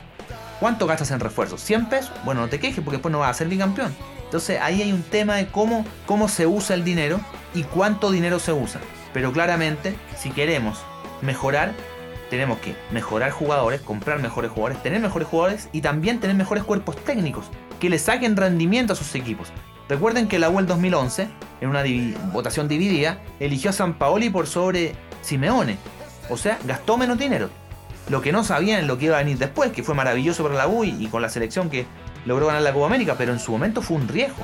¿cuánto 0.59 0.87
gastas 0.87 1.11
en 1.11 1.19
refuerzos? 1.19 1.67
¿100 1.67 1.89
pesos? 1.89 2.11
Bueno, 2.23 2.41
no 2.41 2.49
te 2.49 2.59
quejes 2.59 2.83
porque 2.83 2.97
después 2.97 3.11
no 3.11 3.19
vas 3.19 3.31
a 3.31 3.33
ser 3.33 3.47
bicampeón. 3.47 3.93
Entonces 4.31 4.61
ahí 4.61 4.81
hay 4.81 4.93
un 4.93 5.03
tema 5.03 5.35
de 5.35 5.47
cómo, 5.47 5.83
cómo 6.05 6.29
se 6.29 6.47
usa 6.47 6.73
el 6.73 6.85
dinero 6.85 7.19
y 7.53 7.63
cuánto 7.63 8.11
dinero 8.11 8.39
se 8.39 8.53
usa. 8.53 8.79
Pero 9.13 9.33
claramente, 9.33 9.93
si 10.17 10.29
queremos 10.29 10.79
mejorar, 11.21 11.73
tenemos 12.29 12.59
que 12.59 12.77
mejorar 12.93 13.31
jugadores, 13.31 13.81
comprar 13.81 14.21
mejores 14.21 14.49
jugadores, 14.49 14.81
tener 14.81 15.01
mejores 15.01 15.27
jugadores 15.27 15.67
y 15.73 15.81
también 15.81 16.21
tener 16.21 16.37
mejores 16.37 16.63
cuerpos 16.63 16.95
técnicos 17.03 17.47
que 17.81 17.89
le 17.89 17.99
saquen 17.99 18.37
rendimiento 18.37 18.93
a 18.93 18.95
sus 18.95 19.13
equipos. 19.15 19.49
Recuerden 19.89 20.29
que 20.29 20.39
la 20.39 20.49
U 20.49 20.61
2011, 20.61 21.27
en 21.59 21.67
una 21.67 21.83
votación 22.31 22.69
dividida, 22.69 23.19
eligió 23.41 23.71
a 23.71 23.73
San 23.73 23.95
Paoli 23.95 24.29
por 24.29 24.47
sobre 24.47 24.95
Simeone. 25.21 25.75
O 26.29 26.37
sea, 26.37 26.57
gastó 26.63 26.97
menos 26.97 27.17
dinero. 27.17 27.49
Lo 28.07 28.21
que 28.21 28.31
no 28.31 28.45
sabían 28.45 28.87
lo 28.87 28.97
que 28.97 29.07
iba 29.07 29.17
a 29.17 29.23
venir 29.23 29.37
después, 29.37 29.73
que 29.73 29.83
fue 29.83 29.93
maravilloso 29.93 30.41
para 30.43 30.55
la 30.55 30.69
U 30.69 30.85
y 30.85 31.07
con 31.07 31.21
la 31.21 31.27
selección 31.27 31.69
que 31.69 31.85
logró 32.25 32.47
ganar 32.47 32.61
la 32.61 32.73
Copa 32.73 32.87
América, 32.87 33.15
pero 33.17 33.33
en 33.33 33.39
su 33.39 33.51
momento 33.51 33.81
fue 33.81 33.97
un 33.97 34.07
riesgo, 34.07 34.43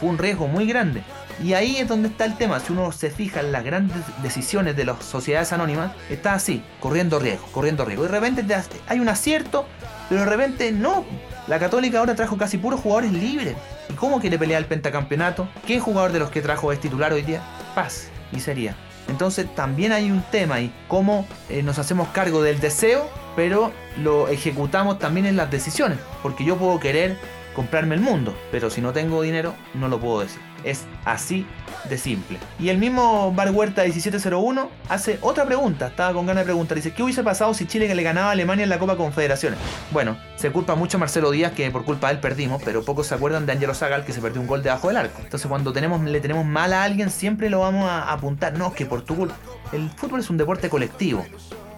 fue 0.00 0.08
un 0.08 0.18
riesgo 0.18 0.48
muy 0.48 0.66
grande. 0.66 1.02
Y 1.42 1.54
ahí 1.54 1.76
es 1.76 1.86
donde 1.86 2.08
está 2.08 2.24
el 2.24 2.36
tema, 2.36 2.58
si 2.58 2.72
uno 2.72 2.90
se 2.90 3.10
fija 3.10 3.40
en 3.40 3.52
las 3.52 3.62
grandes 3.62 3.98
decisiones 4.22 4.76
de 4.76 4.84
las 4.84 5.04
sociedades 5.04 5.52
anónimas, 5.52 5.92
está 6.10 6.34
así, 6.34 6.64
corriendo 6.80 7.20
riesgo, 7.20 7.46
corriendo 7.52 7.84
riesgo. 7.84 8.04
Y 8.04 8.08
de 8.08 8.12
repente 8.12 8.44
hay 8.88 8.98
un 8.98 9.08
acierto, 9.08 9.66
pero 10.08 10.22
de 10.22 10.26
repente 10.26 10.72
no. 10.72 11.04
La 11.46 11.60
Católica 11.60 12.00
ahora 12.00 12.16
trajo 12.16 12.36
casi 12.36 12.58
puros 12.58 12.80
jugadores 12.80 13.12
libres. 13.12 13.54
¿Y 13.88 13.92
cómo 13.92 14.20
quiere 14.20 14.38
pelear 14.38 14.62
el 14.62 14.68
pentacampeonato? 14.68 15.48
¿Qué 15.64 15.78
jugador 15.78 16.10
de 16.10 16.18
los 16.18 16.30
que 16.30 16.42
trajo 16.42 16.72
es 16.72 16.80
titular 16.80 17.12
hoy 17.12 17.22
día? 17.22 17.40
Paz 17.74 18.08
y 18.32 18.40
sería. 18.40 18.74
Entonces 19.08 19.46
también 19.54 19.92
hay 19.92 20.10
un 20.10 20.22
tema 20.30 20.56
ahí, 20.56 20.72
cómo 20.86 21.26
eh, 21.48 21.62
nos 21.62 21.78
hacemos 21.78 22.08
cargo 22.08 22.42
del 22.42 22.60
deseo, 22.60 23.08
pero 23.38 23.70
lo 24.02 24.26
ejecutamos 24.26 24.98
también 24.98 25.24
en 25.24 25.36
las 25.36 25.48
decisiones. 25.48 26.00
Porque 26.24 26.44
yo 26.44 26.56
puedo 26.56 26.80
querer 26.80 27.16
comprarme 27.54 27.94
el 27.94 28.00
mundo, 28.00 28.36
pero 28.50 28.68
si 28.68 28.80
no 28.80 28.92
tengo 28.92 29.22
dinero, 29.22 29.54
no 29.74 29.86
lo 29.86 30.00
puedo 30.00 30.22
decir. 30.22 30.40
Es 30.64 30.86
así 31.04 31.46
de 31.88 31.98
simple. 31.98 32.40
Y 32.58 32.70
el 32.70 32.78
mismo 32.78 33.32
Bar 33.32 33.52
Huerta 33.52 33.84
1701 33.84 34.68
hace 34.88 35.20
otra 35.20 35.44
pregunta, 35.44 35.86
estaba 35.86 36.12
con 36.14 36.26
ganas 36.26 36.40
de 36.40 36.46
preguntar, 36.46 36.74
dice, 36.74 36.92
¿qué 36.92 37.04
hubiese 37.04 37.22
pasado 37.22 37.54
si 37.54 37.66
Chile 37.66 37.94
le 37.94 38.02
ganaba 38.02 38.30
a 38.30 38.32
Alemania 38.32 38.64
en 38.64 38.70
la 38.70 38.80
Copa 38.80 38.96
Confederaciones? 38.96 39.60
Bueno, 39.92 40.18
se 40.34 40.50
culpa 40.50 40.74
mucho 40.74 40.96
a 40.96 41.00
Marcelo 41.00 41.30
Díaz 41.30 41.52
que 41.52 41.70
por 41.70 41.84
culpa 41.84 42.08
de 42.08 42.14
él 42.14 42.20
perdimos, 42.20 42.60
pero 42.64 42.84
pocos 42.84 43.06
se 43.06 43.14
acuerdan 43.14 43.46
de 43.46 43.52
Angelo 43.52 43.72
Zagal 43.72 44.04
que 44.04 44.12
se 44.12 44.20
perdió 44.20 44.40
un 44.40 44.48
gol 44.48 44.64
debajo 44.64 44.88
del 44.88 44.96
arco. 44.96 45.20
Entonces 45.22 45.46
cuando 45.46 45.72
tenemos, 45.72 46.02
le 46.02 46.20
tenemos 46.20 46.44
mal 46.44 46.72
a 46.72 46.82
alguien 46.82 47.08
siempre 47.08 47.50
lo 47.50 47.60
vamos 47.60 47.88
a 47.88 48.12
apuntar, 48.12 48.58
no, 48.58 48.72
que 48.72 48.84
por 48.84 49.02
tu 49.02 49.14
culpa. 49.14 49.36
El 49.72 49.88
fútbol 49.90 50.18
es 50.18 50.28
un 50.28 50.38
deporte 50.38 50.68
colectivo, 50.68 51.24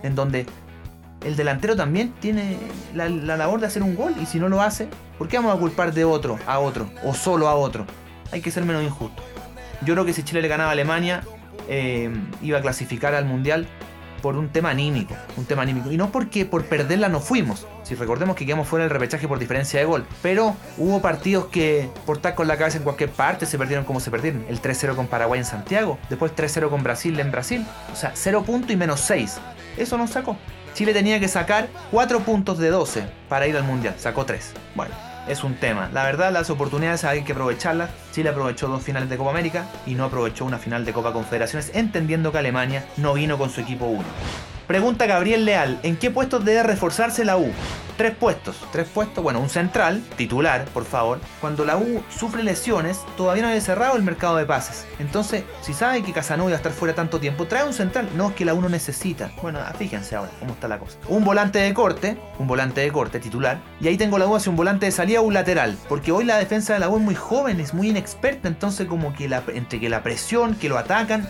en 0.02 0.14
donde 0.14 0.46
el 1.24 1.36
delantero 1.36 1.76
también 1.76 2.12
tiene 2.20 2.56
la, 2.94 3.08
labor 3.08 3.60
de 3.60 3.66
hacer 3.66 3.82
un 3.82 3.94
gol 3.94 4.14
y 4.20 4.26
si 4.26 4.38
no 4.38 4.48
lo 4.48 4.62
hace, 4.62 4.88
¿por 5.18 5.28
qué 5.28 5.36
vamos 5.36 5.54
a 5.54 5.58
culpar 5.58 5.92
de 5.92 6.04
otro 6.04 6.38
a 6.46 6.58
otro 6.58 6.90
o 7.04 7.14
solo 7.14 7.48
a 7.48 7.54
otro? 7.54 7.86
Hay 8.32 8.40
que 8.40 8.50
ser 8.50 8.64
menos 8.64 8.82
injusto. 8.82 9.22
Yo 9.82 9.94
creo 9.94 10.04
que 10.04 10.12
si 10.12 10.22
Chile 10.22 10.42
le 10.42 10.48
ganaba 10.48 10.70
a 10.70 10.72
Alemania, 10.72 11.22
eh, 11.68 12.10
iba 12.42 12.58
a 12.58 12.62
clasificar 12.62 13.14
al 13.14 13.24
Mundial 13.24 13.66
por 14.20 14.36
un 14.36 14.50
tema 14.50 14.70
anímico, 14.70 15.14
un 15.36 15.46
tema 15.46 15.62
anímico. 15.62 15.90
Y 15.90 15.96
no 15.96 16.10
porque 16.12 16.44
por 16.44 16.64
perderla 16.64 17.08
no 17.08 17.20
fuimos. 17.20 17.66
Si 17.82 17.94
recordemos 17.94 18.36
que 18.36 18.46
quedamos 18.46 18.68
fuera 18.68 18.84
del 18.84 18.90
repechaje 18.90 19.26
por 19.26 19.38
diferencia 19.38 19.80
de 19.80 19.86
gol. 19.86 20.04
Pero 20.22 20.54
hubo 20.78 21.00
partidos 21.00 21.46
que 21.46 21.88
por 22.06 22.20
con 22.34 22.46
la 22.46 22.56
cabeza 22.56 22.78
en 22.78 22.84
cualquier 22.84 23.10
parte 23.10 23.46
se 23.46 23.58
perdieron 23.58 23.84
como 23.84 24.00
se 24.00 24.10
perdieron. 24.10 24.44
El 24.48 24.60
3-0 24.60 24.94
con 24.94 25.06
Paraguay 25.06 25.40
en 25.40 25.46
Santiago, 25.46 25.98
después 26.08 26.32
3-0 26.36 26.68
con 26.68 26.82
Brasil 26.82 27.18
en 27.18 27.30
Brasil. 27.30 27.66
O 27.92 27.96
sea, 27.96 28.12
0 28.14 28.44
puntos 28.44 28.70
y 28.70 28.76
menos 28.76 29.00
6. 29.00 29.38
Eso 29.76 29.96
nos 29.96 30.10
sacó. 30.10 30.36
Chile 30.74 30.92
tenía 30.92 31.20
que 31.20 31.28
sacar 31.28 31.68
4 31.90 32.20
puntos 32.20 32.58
de 32.58 32.70
12 32.70 33.04
para 33.28 33.46
ir 33.46 33.56
al 33.56 33.64
Mundial. 33.64 33.94
Sacó 33.98 34.24
3. 34.24 34.52
Bueno, 34.74 34.94
es 35.28 35.44
un 35.44 35.54
tema. 35.54 35.90
La 35.92 36.04
verdad, 36.04 36.32
las 36.32 36.50
oportunidades 36.50 37.04
hay 37.04 37.22
que 37.22 37.32
aprovecharlas. 37.32 37.90
Chile 38.12 38.30
aprovechó 38.30 38.68
dos 38.68 38.82
finales 38.82 39.08
de 39.08 39.16
Copa 39.16 39.30
América 39.30 39.66
y 39.86 39.94
no 39.94 40.04
aprovechó 40.04 40.44
una 40.44 40.58
final 40.58 40.84
de 40.84 40.92
Copa 40.92 41.12
Confederaciones, 41.12 41.70
entendiendo 41.74 42.32
que 42.32 42.38
Alemania 42.38 42.84
no 42.96 43.14
vino 43.14 43.38
con 43.38 43.50
su 43.50 43.60
equipo 43.60 43.86
1. 43.86 44.04
Pregunta 44.70 45.06
Gabriel 45.06 45.46
Leal, 45.46 45.80
¿en 45.82 45.96
qué 45.96 46.12
puestos 46.12 46.44
debe 46.44 46.62
reforzarse 46.62 47.24
la 47.24 47.36
U? 47.36 47.50
Tres 47.96 48.14
puestos, 48.14 48.54
tres 48.70 48.86
puestos, 48.86 49.20
bueno, 49.20 49.40
un 49.40 49.48
central, 49.48 50.00
titular, 50.16 50.64
por 50.66 50.84
favor. 50.84 51.18
Cuando 51.40 51.64
la 51.64 51.76
U 51.76 52.04
sufre 52.08 52.44
lesiones, 52.44 53.00
todavía 53.16 53.42
no 53.42 53.48
había 53.48 53.60
cerrado 53.60 53.96
el 53.96 54.04
mercado 54.04 54.36
de 54.36 54.46
pases. 54.46 54.86
Entonces, 55.00 55.42
si 55.60 55.72
sabe 55.72 56.04
que 56.04 56.12
Casanova 56.12 56.50
va 56.50 56.54
a 56.54 56.58
estar 56.58 56.70
fuera 56.70 56.94
tanto 56.94 57.18
tiempo, 57.18 57.48
trae 57.48 57.64
un 57.64 57.72
central. 57.72 58.08
No 58.14 58.28
es 58.28 58.36
que 58.36 58.44
la 58.44 58.54
U 58.54 58.60
no 58.60 58.68
necesita. 58.68 59.32
Bueno, 59.42 59.58
fíjense 59.76 60.14
ahora 60.14 60.30
cómo 60.38 60.52
está 60.52 60.68
la 60.68 60.78
cosa. 60.78 60.98
Un 61.08 61.24
volante 61.24 61.58
de 61.58 61.74
corte, 61.74 62.16
un 62.38 62.46
volante 62.46 62.80
de 62.80 62.92
corte 62.92 63.18
titular. 63.18 63.58
Y 63.80 63.88
ahí 63.88 63.96
tengo 63.96 64.18
la 64.18 64.28
U 64.28 64.36
hacia 64.36 64.50
un 64.50 64.56
volante 64.56 64.86
de 64.86 64.92
salida 64.92 65.20
o 65.20 65.24
un 65.24 65.34
lateral. 65.34 65.76
Porque 65.88 66.12
hoy 66.12 66.24
la 66.24 66.38
defensa 66.38 66.74
de 66.74 66.78
la 66.78 66.88
U 66.88 66.96
es 66.96 67.02
muy 67.02 67.16
joven, 67.16 67.58
es 67.58 67.74
muy 67.74 67.88
inexperta. 67.88 68.46
Entonces, 68.46 68.86
como 68.86 69.12
que 69.14 69.28
entre 69.52 69.80
que 69.80 69.88
la 69.88 70.04
presión, 70.04 70.54
que 70.54 70.68
lo 70.68 70.78
atacan, 70.78 71.28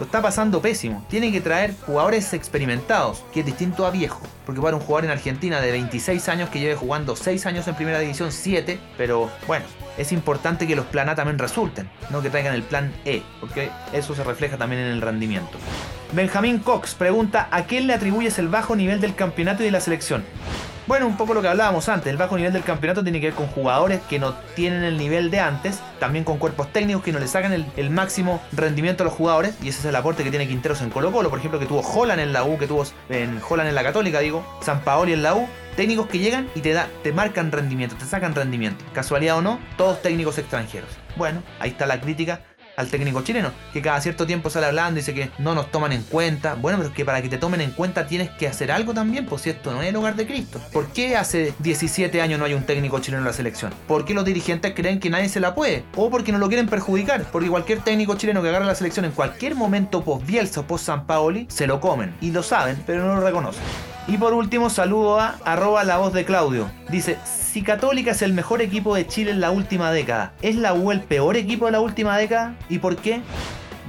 lo 0.00 0.06
está 0.06 0.22
pasando 0.22 0.62
pésimo. 0.62 1.04
Tiene 1.10 1.30
que 1.30 1.42
traer 1.42 1.74
jugadores 1.86 2.32
experimentados, 2.32 3.22
que 3.34 3.40
es 3.40 3.46
distinto 3.46 3.84
a 3.84 3.90
viejo. 3.90 4.22
Porque 4.46 4.60
para 4.60 4.74
un 4.74 4.82
jugador 4.82 5.04
en 5.04 5.10
Argentina 5.10 5.60
de 5.60 5.70
26 5.72 6.26
años 6.30 6.48
que 6.48 6.58
lleve 6.58 6.74
jugando 6.74 7.14
6 7.14 7.44
años 7.44 7.68
en 7.68 7.74
primera 7.74 7.98
división, 7.98 8.32
7, 8.32 8.80
pero 8.96 9.30
bueno, 9.46 9.66
es 9.98 10.10
importante 10.12 10.66
que 10.66 10.74
los 10.74 10.86
plan 10.86 11.10
A 11.10 11.14
también 11.14 11.38
resulten, 11.38 11.90
no 12.08 12.22
que 12.22 12.30
traigan 12.30 12.54
el 12.54 12.62
plan 12.62 12.94
E, 13.04 13.22
porque 13.40 13.70
eso 13.92 14.14
se 14.14 14.24
refleja 14.24 14.56
también 14.56 14.80
en 14.80 14.88
el 14.88 15.02
rendimiento. 15.02 15.58
Benjamín 16.12 16.60
Cox 16.60 16.94
pregunta, 16.94 17.48
¿a 17.50 17.64
quién 17.64 17.86
le 17.86 17.92
atribuyes 17.92 18.38
el 18.38 18.48
bajo 18.48 18.74
nivel 18.74 19.02
del 19.02 19.14
campeonato 19.14 19.62
y 19.62 19.66
de 19.66 19.72
la 19.72 19.80
selección? 19.80 20.24
Bueno, 20.86 21.06
un 21.06 21.16
poco 21.16 21.34
lo 21.34 21.42
que 21.42 21.48
hablábamos 21.48 21.88
antes, 21.88 22.10
el 22.10 22.16
bajo 22.16 22.36
nivel 22.36 22.52
del 22.52 22.64
campeonato 22.64 23.02
tiene 23.02 23.20
que 23.20 23.28
ver 23.28 23.34
con 23.34 23.46
jugadores 23.46 24.00
que 24.08 24.18
no 24.18 24.34
tienen 24.54 24.82
el 24.82 24.96
nivel 24.96 25.30
de 25.30 25.38
antes, 25.38 25.78
también 25.98 26.24
con 26.24 26.38
cuerpos 26.38 26.72
técnicos 26.72 27.02
que 27.02 27.12
no 27.12 27.18
le 27.18 27.28
sacan 27.28 27.52
el, 27.52 27.90
máximo 27.90 28.42
rendimiento 28.52 29.02
a 29.02 29.06
los 29.06 29.14
jugadores, 29.14 29.54
y 29.62 29.68
ese 29.68 29.80
es 29.80 29.84
el 29.84 29.96
aporte 29.96 30.24
que 30.24 30.30
tiene 30.30 30.48
Quinteros 30.48 30.80
en 30.80 30.90
Colo 30.90 31.12
Colo, 31.12 31.30
por 31.30 31.38
ejemplo, 31.38 31.60
que 31.60 31.66
tuvo 31.66 31.80
Holland 31.80 32.20
en 32.20 32.32
la 32.32 32.44
U, 32.44 32.58
que 32.58 32.66
tuvo 32.66 32.84
en 33.08 33.40
en 33.40 33.74
la 33.74 33.82
Católica, 33.82 34.20
digo, 34.20 34.44
San 34.62 34.80
Paoli 34.80 35.12
en 35.12 35.22
la 35.22 35.34
U, 35.34 35.46
técnicos 35.76 36.06
que 36.08 36.18
llegan 36.18 36.48
y 36.54 36.60
te, 36.60 36.72
da, 36.72 36.88
te 37.02 37.12
marcan 37.12 37.52
rendimiento, 37.52 37.96
te 37.96 38.04
sacan 38.04 38.34
rendimiento. 38.34 38.84
Casualidad 38.92 39.38
o 39.38 39.42
no, 39.42 39.60
todos 39.76 40.02
técnicos 40.02 40.38
extranjeros. 40.38 40.90
Bueno, 41.16 41.42
ahí 41.58 41.70
está 41.70 41.86
la 41.86 42.00
crítica 42.00 42.40
al 42.80 42.88
técnico 42.88 43.22
chileno, 43.22 43.52
que 43.72 43.82
cada 43.82 44.00
cierto 44.00 44.26
tiempo 44.26 44.50
sale 44.50 44.66
hablando 44.66 44.98
y 44.98 45.02
dice 45.02 45.14
que 45.14 45.30
no 45.38 45.54
nos 45.54 45.70
toman 45.70 45.92
en 45.92 46.02
cuenta. 46.02 46.54
Bueno, 46.54 46.78
pero 46.78 46.90
es 46.90 46.94
que 46.94 47.04
para 47.04 47.22
que 47.22 47.28
te 47.28 47.38
tomen 47.38 47.60
en 47.60 47.70
cuenta 47.70 48.06
tienes 48.06 48.30
que 48.30 48.48
hacer 48.48 48.72
algo 48.72 48.94
también, 48.94 49.26
pues 49.26 49.42
si 49.42 49.50
esto 49.50 49.72
no 49.72 49.82
es 49.82 49.88
el 49.88 49.96
hogar 49.96 50.16
de 50.16 50.26
Cristo. 50.26 50.60
¿Por 50.72 50.88
qué 50.88 51.16
hace 51.16 51.54
17 51.58 52.20
años 52.20 52.38
no 52.38 52.44
hay 52.44 52.54
un 52.54 52.64
técnico 52.64 52.98
chileno 52.98 53.22
en 53.22 53.26
la 53.26 53.32
selección? 53.32 53.72
¿Por 53.86 54.04
qué 54.04 54.14
los 54.14 54.24
dirigentes 54.24 54.74
creen 54.74 55.00
que 55.00 55.10
nadie 55.10 55.28
se 55.28 55.40
la 55.40 55.54
puede? 55.54 55.84
O 55.96 56.10
porque 56.10 56.32
no 56.32 56.38
lo 56.38 56.48
quieren 56.48 56.68
perjudicar, 56.68 57.24
porque 57.30 57.48
cualquier 57.48 57.80
técnico 57.80 58.16
chileno 58.16 58.42
que 58.42 58.48
agarre 58.48 58.66
la 58.66 58.74
selección 58.74 59.04
en 59.04 59.12
cualquier 59.12 59.54
momento 59.54 60.02
post 60.02 60.26
Bielsa 60.26 60.60
o 60.60 60.66
post 60.66 60.86
San 60.86 61.06
Paoli, 61.06 61.46
se 61.48 61.66
lo 61.66 61.80
comen. 61.80 62.14
Y 62.20 62.30
lo 62.30 62.42
saben, 62.42 62.82
pero 62.86 63.04
no 63.04 63.16
lo 63.16 63.26
reconocen. 63.26 63.62
Y 64.10 64.18
por 64.18 64.34
último, 64.34 64.70
saludo 64.70 65.20
a 65.20 65.36
arroba 65.44 65.84
la 65.84 65.98
voz 65.98 66.12
de 66.12 66.24
Claudio. 66.24 66.68
Dice, 66.88 67.16
si 67.24 67.62
Católica 67.62 68.10
es 68.10 68.22
el 68.22 68.32
mejor 68.32 68.60
equipo 68.60 68.96
de 68.96 69.06
Chile 69.06 69.30
en 69.30 69.40
la 69.40 69.52
última 69.52 69.92
década, 69.92 70.32
¿es 70.42 70.56
la 70.56 70.74
U 70.74 70.90
el 70.90 71.00
peor 71.00 71.36
equipo 71.36 71.66
de 71.66 71.72
la 71.72 71.80
última 71.80 72.18
década? 72.18 72.56
¿Y 72.68 72.80
por 72.80 72.96
qué? 72.96 73.22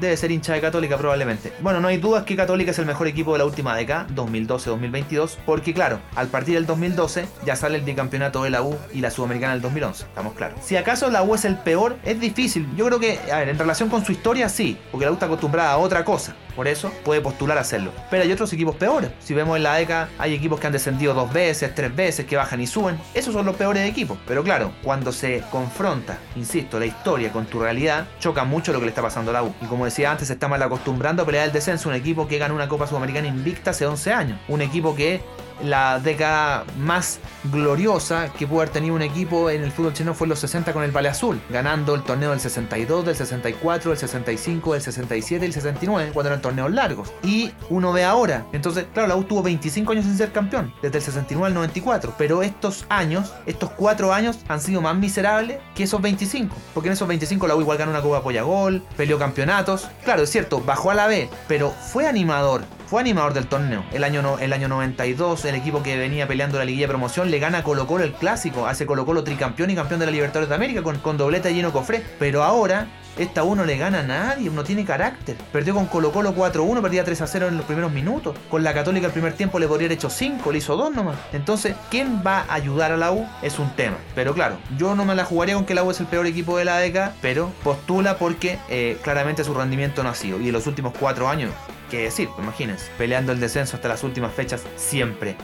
Debe 0.01 0.17
ser 0.17 0.31
hincha 0.31 0.53
de 0.53 0.59
Católica 0.59 0.97
probablemente. 0.97 1.53
Bueno, 1.61 1.79
no 1.79 1.87
hay 1.87 1.97
dudas 1.97 2.23
que 2.23 2.35
Católica 2.35 2.71
es 2.71 2.79
el 2.79 2.85
mejor 2.85 3.07
equipo 3.07 3.31
de 3.33 3.39
la 3.39 3.45
última 3.45 3.75
década, 3.75 4.07
2012-2022, 4.15 5.37
porque 5.45 5.73
claro, 5.73 5.99
al 6.15 6.27
partir 6.27 6.55
del 6.55 6.65
2012 6.65 7.25
ya 7.45 7.55
sale 7.55 7.77
el 7.77 7.83
bicampeonato 7.83 8.43
de 8.43 8.49
la 8.49 8.63
U 8.63 8.75
y 8.93 8.99
la 8.99 9.11
Sudamericana 9.11 9.53
del 9.53 9.61
2011, 9.61 10.03
estamos 10.03 10.33
claros. 10.33 10.59
Si 10.63 10.75
acaso 10.75 11.09
la 11.09 11.23
U 11.23 11.35
es 11.35 11.45
el 11.45 11.57
peor, 11.57 11.97
es 12.03 12.19
difícil. 12.19 12.67
Yo 12.75 12.87
creo 12.87 12.99
que, 12.99 13.19
a 13.31 13.37
ver, 13.37 13.49
en 13.49 13.59
relación 13.59 13.89
con 13.89 14.03
su 14.03 14.11
historia 14.11 14.49
sí, 14.49 14.77
porque 14.91 15.05
la 15.05 15.11
U 15.11 15.13
está 15.13 15.27
acostumbrada 15.27 15.71
a 15.71 15.77
otra 15.77 16.03
cosa. 16.03 16.35
Por 16.55 16.67
eso 16.67 16.91
puede 17.05 17.21
postular 17.21 17.57
a 17.57 17.61
hacerlo. 17.61 17.91
Pero 18.09 18.23
hay 18.23 18.31
otros 18.31 18.51
equipos 18.53 18.75
peores. 18.75 19.11
Si 19.19 19.33
vemos 19.33 19.55
en 19.57 19.63
la 19.63 19.75
década, 19.75 20.09
hay 20.17 20.33
equipos 20.33 20.59
que 20.59 20.67
han 20.67 20.73
descendido 20.73 21.13
dos 21.13 21.31
veces, 21.31 21.73
tres 21.73 21.95
veces, 21.95 22.25
que 22.25 22.35
bajan 22.35 22.59
y 22.59 22.67
suben. 22.67 22.99
Esos 23.13 23.33
son 23.33 23.45
los 23.45 23.55
peores 23.55 23.87
equipos. 23.89 24.17
Pero 24.27 24.43
claro, 24.43 24.71
cuando 24.83 25.11
se 25.11 25.43
confronta, 25.49 26.17
insisto, 26.35 26.79
la 26.79 26.85
historia 26.85 27.31
con 27.31 27.45
tu 27.45 27.59
realidad, 27.59 28.07
choca 28.19 28.43
mucho 28.43 28.73
lo 28.73 28.79
que 28.79 28.85
le 28.85 28.89
está 28.89 29.01
pasando 29.01 29.31
a 29.31 29.35
la 29.35 29.43
U. 29.43 29.53
Y 29.61 29.65
como 29.65 29.85
decía 29.91 30.09
antes, 30.09 30.27
se 30.27 30.33
está 30.33 30.47
mal 30.47 30.61
acostumbrando 30.63 31.23
a 31.23 31.25
pelear 31.25 31.45
el 31.45 31.51
descenso. 31.51 31.89
Un 31.89 31.95
equipo 31.95 32.27
que 32.27 32.37
gana 32.37 32.53
una 32.53 32.67
Copa 32.67 32.87
Sudamericana 32.87 33.27
invicta 33.27 33.71
hace 33.71 33.85
11 33.85 34.13
años. 34.13 34.39
Un 34.47 34.61
equipo 34.61 34.95
que 34.95 35.21
la 35.63 35.99
década 35.99 36.65
más 36.77 37.19
gloriosa 37.45 38.31
que 38.33 38.47
pudo 38.47 38.61
haber 38.61 38.69
tenido 38.69 38.95
un 38.95 39.01
equipo 39.01 39.49
en 39.49 39.63
el 39.63 39.71
fútbol 39.71 39.93
chileno 39.93 40.13
fue 40.13 40.27
los 40.27 40.39
60 40.39 40.73
con 40.73 40.83
el 40.83 40.91
Pale 40.91 41.09
Azul, 41.09 41.41
ganando 41.49 41.95
el 41.95 42.03
torneo 42.03 42.31
del 42.31 42.39
62, 42.39 43.05
del 43.05 43.15
64, 43.15 43.91
del 43.91 43.97
65, 43.99 44.73
del 44.73 44.81
67 44.81 45.45
y 45.45 45.47
el 45.47 45.53
69, 45.53 46.11
cuando 46.13 46.29
eran 46.29 46.41
torneos 46.41 46.71
largos. 46.71 47.11
Y 47.23 47.51
uno 47.69 47.91
ve 47.93 48.03
ahora, 48.03 48.45
entonces, 48.51 48.85
claro, 48.93 49.07
la 49.07 49.15
U 49.15 49.23
tuvo 49.23 49.43
25 49.43 49.91
años 49.91 50.05
sin 50.05 50.17
ser 50.17 50.31
campeón, 50.31 50.73
desde 50.81 50.97
el 50.97 51.03
69 51.03 51.47
al 51.47 51.53
94, 51.53 52.15
pero 52.17 52.43
estos 52.43 52.85
años, 52.89 53.33
estos 53.45 53.71
cuatro 53.71 54.13
años 54.13 54.39
han 54.47 54.61
sido 54.61 54.81
más 54.81 54.95
miserables 54.95 55.59
que 55.75 55.83
esos 55.83 56.01
25, 56.01 56.55
porque 56.73 56.89
en 56.89 56.93
esos 56.93 57.07
25 57.07 57.47
la 57.47 57.55
U 57.55 57.61
igual 57.61 57.77
ganó 57.77 57.91
una 57.91 58.01
Copa 58.01 58.17
Apoya 58.17 58.43
Gol, 58.43 58.83
peleó 58.97 59.17
campeonatos, 59.17 59.87
claro, 60.03 60.23
es 60.23 60.29
cierto, 60.29 60.61
bajó 60.61 60.91
a 60.91 60.95
la 60.95 61.07
B, 61.07 61.29
pero 61.47 61.71
fue 61.71 62.07
animador, 62.07 62.63
fue 62.91 62.99
animador 62.99 63.33
del 63.33 63.47
torneo. 63.47 63.85
El 63.93 64.03
año, 64.03 64.37
el 64.37 64.51
año 64.51 64.67
92, 64.67 65.45
el 65.45 65.55
equipo 65.55 65.81
que 65.81 65.95
venía 65.95 66.27
peleando 66.27 66.57
la 66.57 66.65
liguilla 66.65 66.87
de 66.87 66.89
promoción 66.89 67.31
le 67.31 67.39
gana 67.39 67.59
a 67.59 67.63
Colo 67.63 67.87
Colo 67.87 68.03
el 68.03 68.11
clásico, 68.11 68.67
hace 68.67 68.85
Colo 68.85 69.05
Colo 69.05 69.23
tricampeón 69.23 69.69
y 69.69 69.75
campeón 69.75 70.01
de 70.01 70.07
la 70.07 70.11
Libertadores 70.11 70.49
de 70.49 70.55
América 70.55 70.83
con, 70.83 70.97
con 70.97 71.15
doblete 71.15 71.53
lleno 71.53 71.71
cofre. 71.71 72.03
Pero 72.19 72.43
ahora 72.43 72.87
esta 73.17 73.43
uno 73.43 73.63
le 73.63 73.77
gana 73.77 73.99
a 73.99 74.03
nadie, 74.03 74.49
no 74.49 74.65
tiene 74.65 74.83
carácter. 74.83 75.37
Perdió 75.53 75.73
con 75.73 75.85
Colo 75.85 76.11
Colo 76.11 76.35
4-1, 76.35 76.81
perdía 76.81 77.05
3-0 77.05 77.47
en 77.47 77.55
los 77.55 77.65
primeros 77.65 77.93
minutos. 77.93 78.35
Con 78.49 78.61
la 78.61 78.73
Católica 78.73 79.07
el 79.07 79.13
primer 79.13 79.35
tiempo 79.35 79.57
le 79.57 79.69
podría 79.69 79.85
haber 79.85 79.97
hecho 79.97 80.09
5, 80.09 80.51
le 80.51 80.57
hizo 80.57 80.75
2 80.75 80.93
nomás. 80.93 81.15
Entonces, 81.31 81.77
¿quién 81.89 82.21
va 82.27 82.39
a 82.41 82.55
ayudar 82.55 82.91
a 82.91 82.97
la 82.97 83.13
U? 83.13 83.25
Es 83.41 83.57
un 83.57 83.69
tema. 83.73 83.95
Pero 84.15 84.33
claro, 84.33 84.57
yo 84.77 84.95
no 84.95 85.05
me 85.05 85.15
la 85.15 85.23
jugaría 85.23 85.55
con 85.55 85.63
que 85.63 85.75
la 85.75 85.83
U 85.85 85.91
es 85.91 86.01
el 86.01 86.07
peor 86.07 86.27
equipo 86.27 86.57
de 86.57 86.65
la 86.65 86.77
década, 86.79 87.13
pero 87.21 87.53
postula 87.63 88.17
porque 88.17 88.59
eh, 88.67 88.97
claramente 89.01 89.45
su 89.45 89.53
rendimiento 89.53 90.03
no 90.03 90.09
ha 90.09 90.15
sido. 90.15 90.41
Y 90.41 90.47
en 90.47 90.53
los 90.53 90.67
últimos 90.67 90.93
4 90.99 91.29
años 91.29 91.51
qué 91.91 92.03
decir, 92.03 92.29
imagínense, 92.39 92.89
peleando 92.97 93.33
el 93.33 93.39
descenso 93.39 93.75
hasta 93.75 93.89
las 93.89 94.03
últimas 94.03 94.33
fechas 94.33 94.63
siempre. 94.77 95.35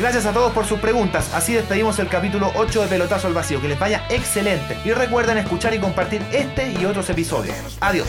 Gracias 0.00 0.24
a 0.24 0.32
todos 0.32 0.52
por 0.52 0.64
sus 0.64 0.80
preguntas. 0.80 1.30
Así 1.34 1.52
despedimos 1.52 1.98
el 1.98 2.08
capítulo 2.08 2.50
8 2.56 2.82
de 2.82 2.88
Pelotazo 2.88 3.28
al 3.28 3.34
Vacío. 3.34 3.60
Que 3.60 3.68
les 3.68 3.78
vaya 3.78 4.04
excelente. 4.08 4.76
Y 4.84 4.90
recuerden 4.90 5.36
escuchar 5.38 5.74
y 5.74 5.78
compartir 5.78 6.22
este 6.32 6.72
y 6.72 6.86
otros 6.86 7.08
episodios. 7.10 7.76
Adiós. 7.80 8.08